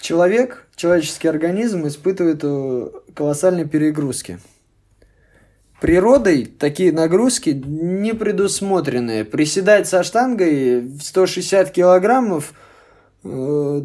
[0.00, 4.40] человек, человеческий организм испытывает э, колоссальные перегрузки
[5.82, 9.24] природой такие нагрузки не предусмотрены.
[9.24, 12.54] Приседать со штангой в 160 килограммов,
[13.24, 13.82] э,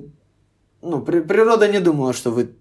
[0.83, 2.51] ну, при, природа не думала, что вы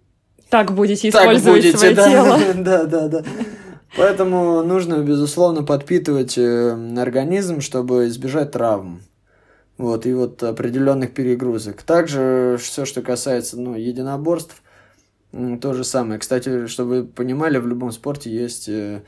[0.49, 2.39] так будете использовать так будете, свое да, тело.
[2.55, 3.24] да, да, да.
[3.99, 9.03] Поэтому нужно, безусловно, подпитывать э, организм, чтобы избежать травм.
[9.76, 11.82] Вот, и вот определенных перегрузок.
[11.82, 14.62] Также все, что касается ну, единоборств,
[15.61, 16.18] то же самое.
[16.18, 19.03] Кстати, чтобы вы понимали, в любом спорте есть э,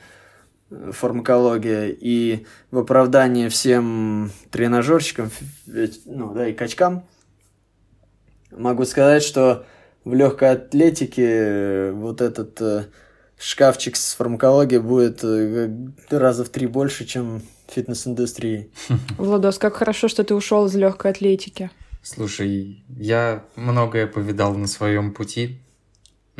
[0.91, 5.31] фармакология, и в оправдании всем тренажерщикам,
[6.05, 7.05] ну да, и качкам,
[8.51, 9.65] могу сказать, что
[10.05, 12.85] в легкой атлетике вот этот э,
[13.37, 15.69] шкафчик с фармакологией будет э,
[16.09, 18.71] раза в три больше, чем в фитнес-индустрии.
[19.17, 21.69] Владос, как хорошо, что ты ушел из легкой атлетики.
[22.01, 25.59] Слушай, я многое повидал на своем пути.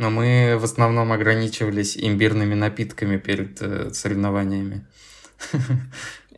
[0.00, 4.86] Но мы в основном ограничивались имбирными напитками перед э, соревнованиями.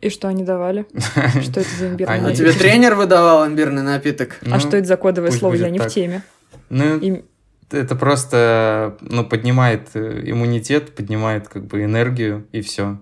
[0.01, 0.85] И что они давали?
[1.41, 2.33] Что это за имбирный напиток?
[2.33, 4.37] А тебе тренер выдавал имбирный напиток?
[4.51, 5.53] А что это за кодовое слово?
[5.53, 6.23] Я не в теме.
[6.69, 7.23] Ну,
[7.71, 12.99] это просто ну, поднимает э, иммунитет, поднимает как бы энергию и все.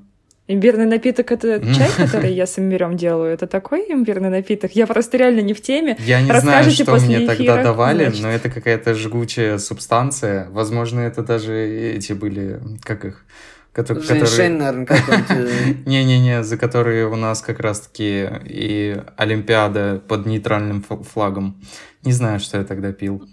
[0.53, 3.33] Имбирный напиток это чай, который я с имбирем делаю.
[3.33, 4.71] Это такой имбирный напиток?
[4.73, 5.95] Я просто реально не в теме.
[5.99, 7.35] Я не знаю, что мне эфира.
[7.35, 8.21] тогда давали, Значит.
[8.21, 10.47] но это какая-то жгучая субстанция.
[10.51, 13.25] Возможно, это даже эти были, как их,
[13.71, 14.05] которые...
[14.05, 15.87] Женьшень, наверное, какой-нибудь.
[15.87, 21.61] Не-не-не, за которые у нас как раз-таки и Олимпиада под нейтральным флагом.
[22.03, 23.23] Не знаю, что я тогда пил.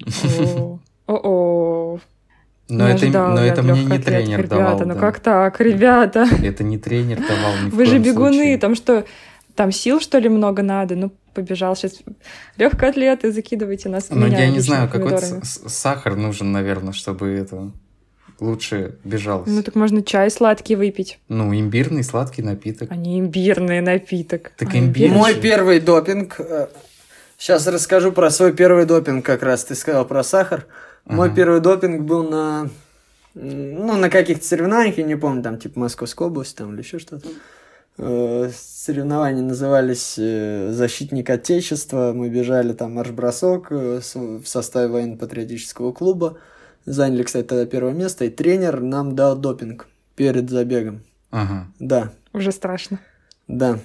[1.07, 1.88] О-о.
[2.69, 4.79] Но не это, но это мне не тренер ребята, давал.
[4.81, 5.01] Ну да.
[5.01, 6.29] как так, ребята?
[6.43, 8.59] Это не тренер давал ни Вы же бегуны, случае.
[8.59, 9.07] там что,
[9.55, 10.95] там сил что ли много надо?
[10.95, 12.01] Ну побежал сейчас
[12.59, 14.09] легкоатлеты, закидывайте нас.
[14.11, 17.71] Ну я не знаю, какой сахар нужен, наверное, чтобы это
[18.41, 19.49] лучше бежалось.
[19.49, 21.19] Ну так можно чай сладкий выпить.
[21.29, 22.91] Ну имбирный сладкий напиток.
[22.91, 24.53] А не имбирный напиток.
[24.57, 25.16] Так а имбирный.
[25.16, 26.41] Мой первый допинг.
[27.37, 30.66] Сейчас э, расскажу про свой первый допинг, как раз ты сказал про сахар.
[31.16, 32.68] Мой первый допинг был на
[33.34, 37.28] ну, на каких-то соревнованиях, я не помню, там, типа, Московская область, там, или еще что-то.
[37.98, 42.12] Э, соревнования назывались э, «Защитник Отечества».
[42.14, 46.38] Мы бежали там марш-бросок э, в составе военно-патриотического клуба.
[46.84, 48.24] Заняли, кстати, тогда первое место.
[48.24, 51.00] И тренер нам дал допинг перед забегом.
[51.30, 51.66] Ага.
[51.78, 52.12] Да.
[52.32, 52.98] Уже страшно.
[53.46, 53.78] Да.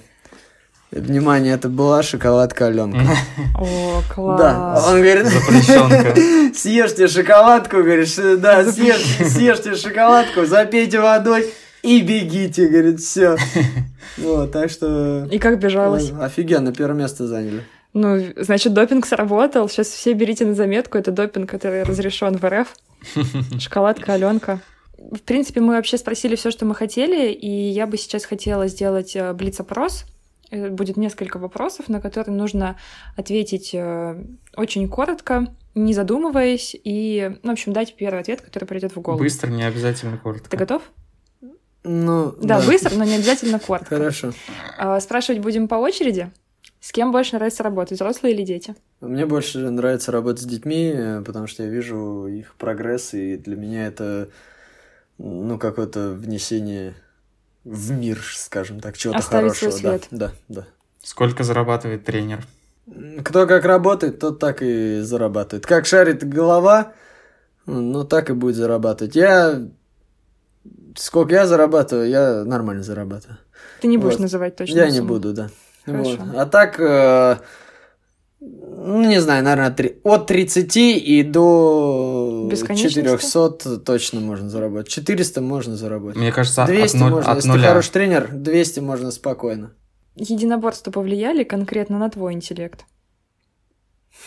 [0.94, 3.00] Внимание, это была шоколадка Аленка.
[3.58, 4.40] О, класс.
[4.40, 5.26] Да, он говорит,
[6.56, 13.36] съешьте шоколадку, говоришь, да, съешьте, съешьте шоколадку, запейте водой и бегите, говорит, все.
[14.18, 15.26] Вот, так что...
[15.32, 16.12] И как бежалось?
[16.20, 17.64] Офигенно, первое место заняли.
[17.92, 19.68] Ну, значит, допинг сработал.
[19.68, 20.98] Сейчас все берите на заметку.
[20.98, 22.68] Это допинг, который разрешен в РФ.
[23.58, 24.60] Шоколадка Аленка.
[24.96, 29.16] В принципе, мы вообще спросили все, что мы хотели, и я бы сейчас хотела сделать
[29.16, 30.13] э, блиц-опрос Э,
[30.70, 32.76] будет несколько вопросов, на которые нужно
[33.16, 34.24] ответить э,
[34.56, 39.22] очень коротко, не задумываясь, и, ну, в общем, дать первый ответ, который придет в голову.
[39.22, 40.48] Быстро, не обязательно коротко.
[40.48, 40.82] Ты готов?
[41.82, 43.96] Ну, да, да, быстро, но не обязательно коротко.
[43.96, 44.32] Хорошо.
[44.78, 46.30] А, спрашивать будем по очереди.
[46.80, 48.74] С кем больше нравится работать, взрослые или дети?
[49.00, 53.56] Мне больше нравится работать с детьми, э, потому что я вижу их прогресс, и для
[53.56, 54.28] меня это,
[55.18, 56.94] ну, какое-то внесение
[57.64, 60.00] в мир, скажем так, чего-то Оставить свой хорошего.
[60.10, 60.66] Да, да, да.
[61.02, 62.46] Сколько зарабатывает тренер?
[63.24, 65.66] Кто как работает, тот так и зарабатывает.
[65.66, 66.92] Как шарит голова,
[67.66, 69.16] ну, так и будет зарабатывать.
[69.16, 69.62] Я...
[70.96, 73.38] Сколько я зарабатываю, я нормально зарабатываю.
[73.80, 74.20] Ты не будешь Вот.
[74.20, 75.48] называть точно Я не буду, да.
[75.84, 76.16] Хорошо.
[76.18, 76.36] Вот.
[76.38, 77.36] А так, э,
[78.40, 82.23] ну, не знаю, наверное, три- от 30 и до?
[82.50, 84.88] 400 точно можно заработать.
[84.88, 86.16] 400 можно заработать.
[86.16, 87.68] Мне кажется, 200 от, ноль- можно, от если ты нуля.
[87.68, 89.72] хороший тренер, 200 можно спокойно.
[90.16, 92.84] Единоборства повлияли конкретно на твой интеллект?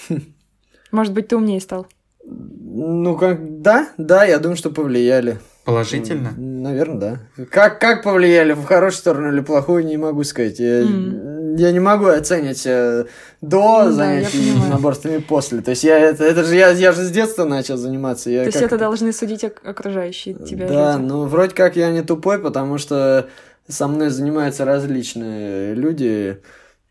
[0.92, 1.88] Может быть, ты умнее стал?
[2.26, 5.40] Ну, как, да, да, я думаю, что повлияли.
[5.66, 6.32] Положительно?
[6.38, 7.46] Наверное, да.
[7.46, 10.60] Как, как повлияли, в хорошую сторону или плохую, не могу сказать.
[10.60, 11.37] Я, М.
[11.56, 13.06] я не могу оценить э,
[13.42, 14.60] до Ну да, занятий понимаю.
[14.64, 15.62] единоборствами после.
[15.62, 18.30] То есть я это, это же я, я же с детства начал заниматься.
[18.30, 21.06] Я То есть это должны судить ок- окружающие тебя Да, люди.
[21.06, 23.30] ну вроде как я не тупой, потому что
[23.68, 26.42] со мной занимаются различные люди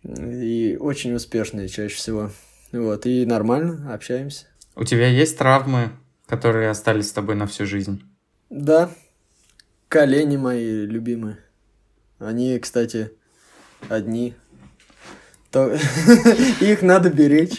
[0.04, 2.30] и очень успешные чаще всего.
[2.72, 4.46] Вот, и нормально, общаемся.
[4.74, 5.90] У тебя есть травмы,
[6.26, 8.02] которые остались с тобой на всю жизнь?
[8.50, 8.90] Да,
[9.88, 11.38] колени мои любимые.
[12.18, 13.10] Они, кстати,
[13.88, 14.34] одни.
[15.56, 15.72] То-
[16.60, 17.54] Их надо беречь.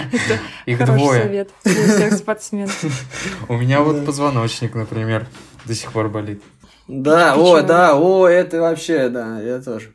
[0.64, 1.24] Их двое.
[1.24, 2.82] совет для всех спортсменов.
[3.50, 5.26] У меня вот позвоночник, например,
[5.66, 6.42] до сих пор болит.
[6.88, 9.92] Да, о, да, о, это вообще, да, я тоже.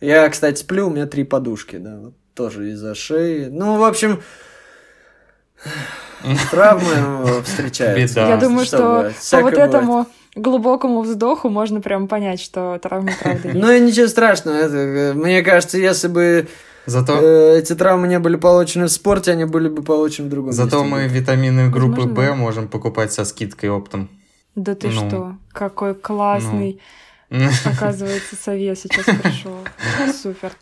[0.00, 3.48] Я, кстати, сплю, у меня три подушки, да, вот тоже из-за шеи.
[3.50, 4.22] Ну, в общем,
[6.52, 6.92] травмы
[7.26, 8.20] э, встречаются.
[8.20, 13.60] Я думаю, что по вот этому глубокому вздоху можно прям понять, что травмы правда есть.
[13.60, 16.46] Ну и ничего страшного, это, э, мне кажется, если бы
[16.86, 20.52] Зато, э, эти травмы не были получены в спорте, они были бы получены в другом
[20.52, 20.94] зато месте.
[20.94, 22.34] мы витамины группы Возможно, Б да.
[22.34, 24.08] можем покупать со скидкой оптом.
[24.54, 24.92] Да ты Ну.
[25.08, 25.36] что?
[25.52, 26.80] Какой классный,
[27.64, 29.56] оказывается, совет сейчас пришел.
[30.22, 30.52] Супер.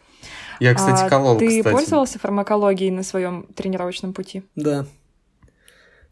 [0.61, 1.73] Я, кстати, А колол, Ты кстати.
[1.75, 4.45] пользовался фармакологией на своем тренировочном пути?
[4.55, 4.87] Да.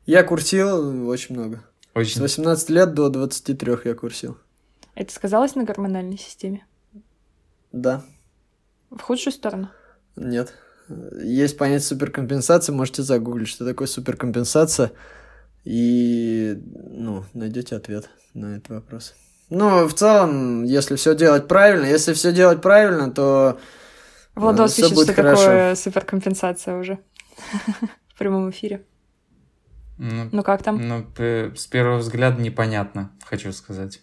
[0.07, 1.63] Я курсил очень много.
[1.95, 4.37] С Очень 18 лет до 23 я курсил.
[4.97, 6.67] Это сказалось на гормональной системе?
[7.71, 8.03] Да.
[8.91, 9.69] В худшую сторону?
[10.21, 10.53] Нет.
[11.23, 14.93] Есть понятие суперкомпенсации, можете загуглить, что такое суперкомпенсация,
[15.65, 16.61] и,
[16.91, 19.15] ну, найдете ответ на этот вопрос.
[19.49, 23.59] Ну, в целом, если все делать правильно, если все делать правильно, то
[24.35, 25.43] Владос всё ищет, будет что хорошо.
[25.43, 26.99] такое суперкомпенсация уже.
[28.15, 28.85] В прямом эфире.
[29.99, 30.87] Ну, Ну как там?
[30.87, 34.01] ну, с первого взгляда непонятно, хочу сказать.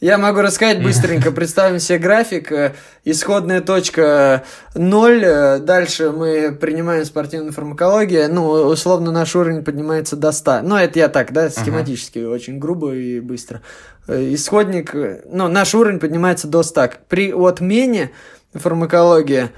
[0.00, 1.32] Я могу рассказать быстренько.
[1.32, 2.52] Представим себе график.
[2.52, 2.74] э,
[3.04, 4.44] Исходная точка
[4.76, 5.22] 0.
[5.24, 8.32] э, Дальше мы принимаем спортивную фармакологию.
[8.32, 10.60] Ну, условно, наш уровень поднимается до 100.
[10.62, 13.60] Ну, это я так, да, схематически, очень грубо и быстро.
[14.06, 16.90] Э, Исходник, э, ну, наш уровень поднимается до 100.
[17.08, 18.12] При отмене
[18.54, 19.48] фармакологии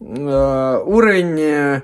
[0.00, 1.82] э, уровень э,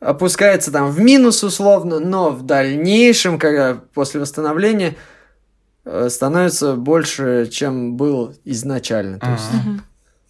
[0.00, 4.94] опускается там в минус условно, но в дальнейшем, когда после восстановления, э,
[6.08, 9.18] становится больше, чем был изначально.
[9.18, 9.62] То есть, Ага.
[9.70, 9.82] Мгм.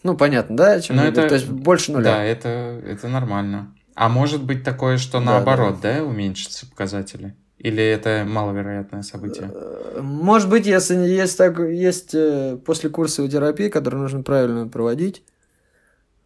[0.03, 0.72] ну, понятно, да?
[0.72, 1.18] о чём я говорю?
[1.20, 2.05] это- То есть больше нуля.
[2.05, 2.48] Да, это,
[2.86, 3.74] это нормально.
[3.94, 7.34] А может быть такое, что Да, наоборот, да, уменьшатся показатели?
[7.59, 9.50] Или это маловероятное событие?
[9.55, 15.22] Э, Может быть, если есть, так, есть э, после курсовой терапии, которую нужно правильно проводить,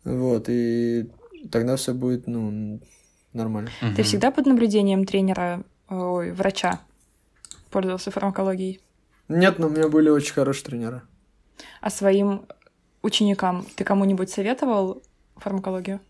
[0.05, 1.11] вот, и
[1.51, 2.81] тогда все будет, ну,
[3.33, 3.70] нормально.
[3.97, 6.81] Ты всегда под наблюдением тренера, ой, врача
[7.70, 8.81] пользовался фармакологией?
[9.29, 11.03] Нет, но у меня были очень хорошие тренера.
[11.81, 12.47] А своим
[13.03, 15.03] ученикам ты кому-нибудь советовал
[15.37, 16.01] фармакологию?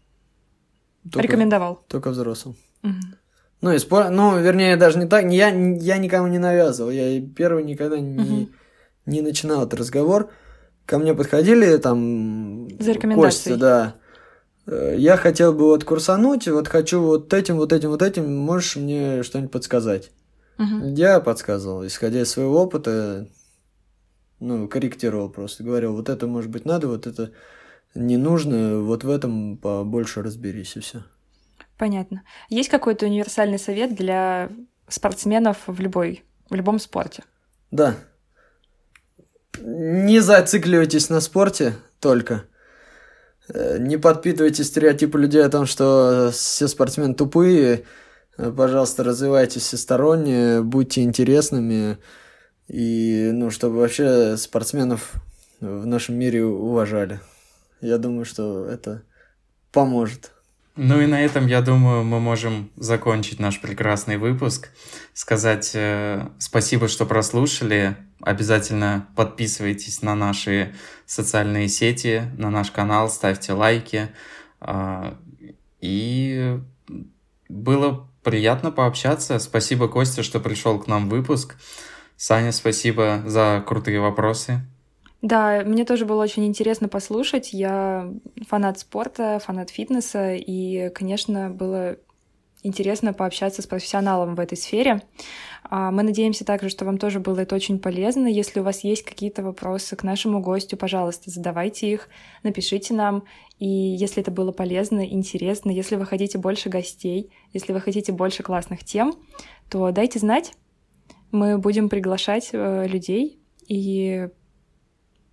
[1.11, 1.83] Только, Рекомендовал?
[1.89, 2.57] только взрослым.
[2.83, 3.17] Мгм.
[3.63, 5.25] Ну, и спо- ну, вернее, даже не так.
[5.31, 6.91] Я, я никому не навязывал.
[6.91, 8.51] Я первый никогда не, Мгм.
[9.07, 10.31] не начинал этот разговор.
[10.85, 12.69] Ко мне подходили там...
[12.81, 13.55] За рекомендацией.
[13.55, 13.95] Костя, да.
[14.67, 18.37] Э, Я хотел бы вот курсануть, вот хочу вот этим, вот этим, вот этим.
[18.37, 20.11] Можешь мне что-нибудь подсказать?
[20.59, 20.95] Мгм.
[20.95, 23.29] Я подсказывал, исходя из своего опыта,
[24.41, 25.65] ну, корректировал просто.
[25.65, 27.33] Говорил, вот это, может быть, надо, вот это
[27.95, 31.03] не нужно, вот в этом побольше разберись, и все.
[31.79, 32.23] Понятно.
[32.49, 34.51] Есть какой-то универсальный совет для
[34.89, 37.25] спортсменов в любой, в любом спорте?
[37.71, 37.97] Да.
[39.61, 42.45] Не зацикливайтесь на спорте только.
[43.49, 47.85] Э, Не подпитывайте стереотипы людей о том, что все спортсмены тупые.
[48.37, 51.99] Э, Пожалуйста, развивайтесь всесторонне, будьте интересными.
[52.69, 55.15] И, ну, чтобы вообще спортсменов
[55.61, 57.21] в нашем мире уважали.
[57.81, 59.03] Я думаю, что это
[59.73, 60.33] поможет.
[60.77, 64.69] Ну и на этом, я думаю, мы можем закончить наш прекрасный выпуск.
[65.15, 67.97] Сказать э, спасибо, что прослушали.
[68.21, 70.75] Обязательно подписывайтесь на наши
[71.07, 74.09] социальные сети, на наш канал, ставьте лайки.
[74.61, 75.15] Э,
[75.81, 76.61] и
[77.49, 79.39] было приятно пообщаться.
[79.39, 81.55] Спасибо, Костя, что пришел к нам в выпуск.
[82.17, 84.63] Саня, спасибо за крутые вопросы.
[85.23, 87.53] Да, мне тоже было очень интересно послушать.
[87.53, 88.13] Я
[88.49, 91.99] фанат спорта, фанат фитнеса, и, конечно, было
[92.67, 95.03] интересно пообщаться с профессионалом в этой сфере.
[95.65, 98.27] А, мы надеемся также, что вам тоже было это очень полезно.
[98.27, 102.09] Если у вас есть какие-то вопросы к нашему гостю, пожалуйста, задавайте их,
[102.43, 103.25] напишите нам.
[103.59, 108.43] И если это было полезно, интересно, если вы хотите больше гостей, если вы хотите больше
[108.43, 109.15] классных тем,
[109.71, 110.53] то дайте знать.
[111.33, 114.29] Мы будем приглашать э, людей и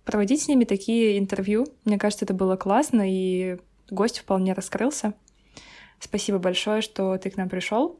[0.04, 1.66] проводить с ними такие интервью.
[1.84, 3.58] Мне кажется, это было классно, и
[3.90, 5.14] гость вполне раскрылся.
[6.04, 7.98] Спасибо большое, что ты к нам пришел.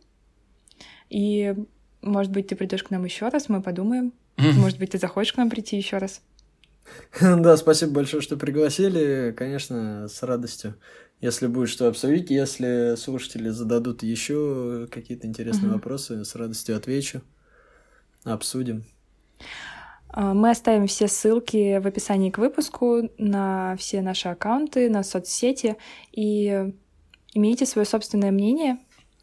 [1.09, 1.55] И,
[2.03, 4.13] может быть, ты придешь к нам еще раз, мы подумаем.
[4.37, 6.21] Может быть, ты захочешь к нам прийти еще раз.
[7.21, 9.35] Да, спасибо большое, что пригласили.
[9.35, 10.75] Конечно, с радостью.
[11.23, 17.23] Если будет что обсудить, если слушатели зададут еще какие-то интересные вопросы, с радостью отвечу.
[18.25, 18.85] Обсудим.
[20.09, 25.77] А, мы оставим все ссылки в описании к выпуску на все наши аккаунты, на соцсети.
[26.13, 26.75] И
[27.35, 28.79] имейте свое собственное мнение.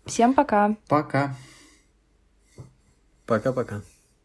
[0.05, 0.76] Всем пока.
[0.88, 1.36] Пока.
[3.26, 3.82] Пока-пока.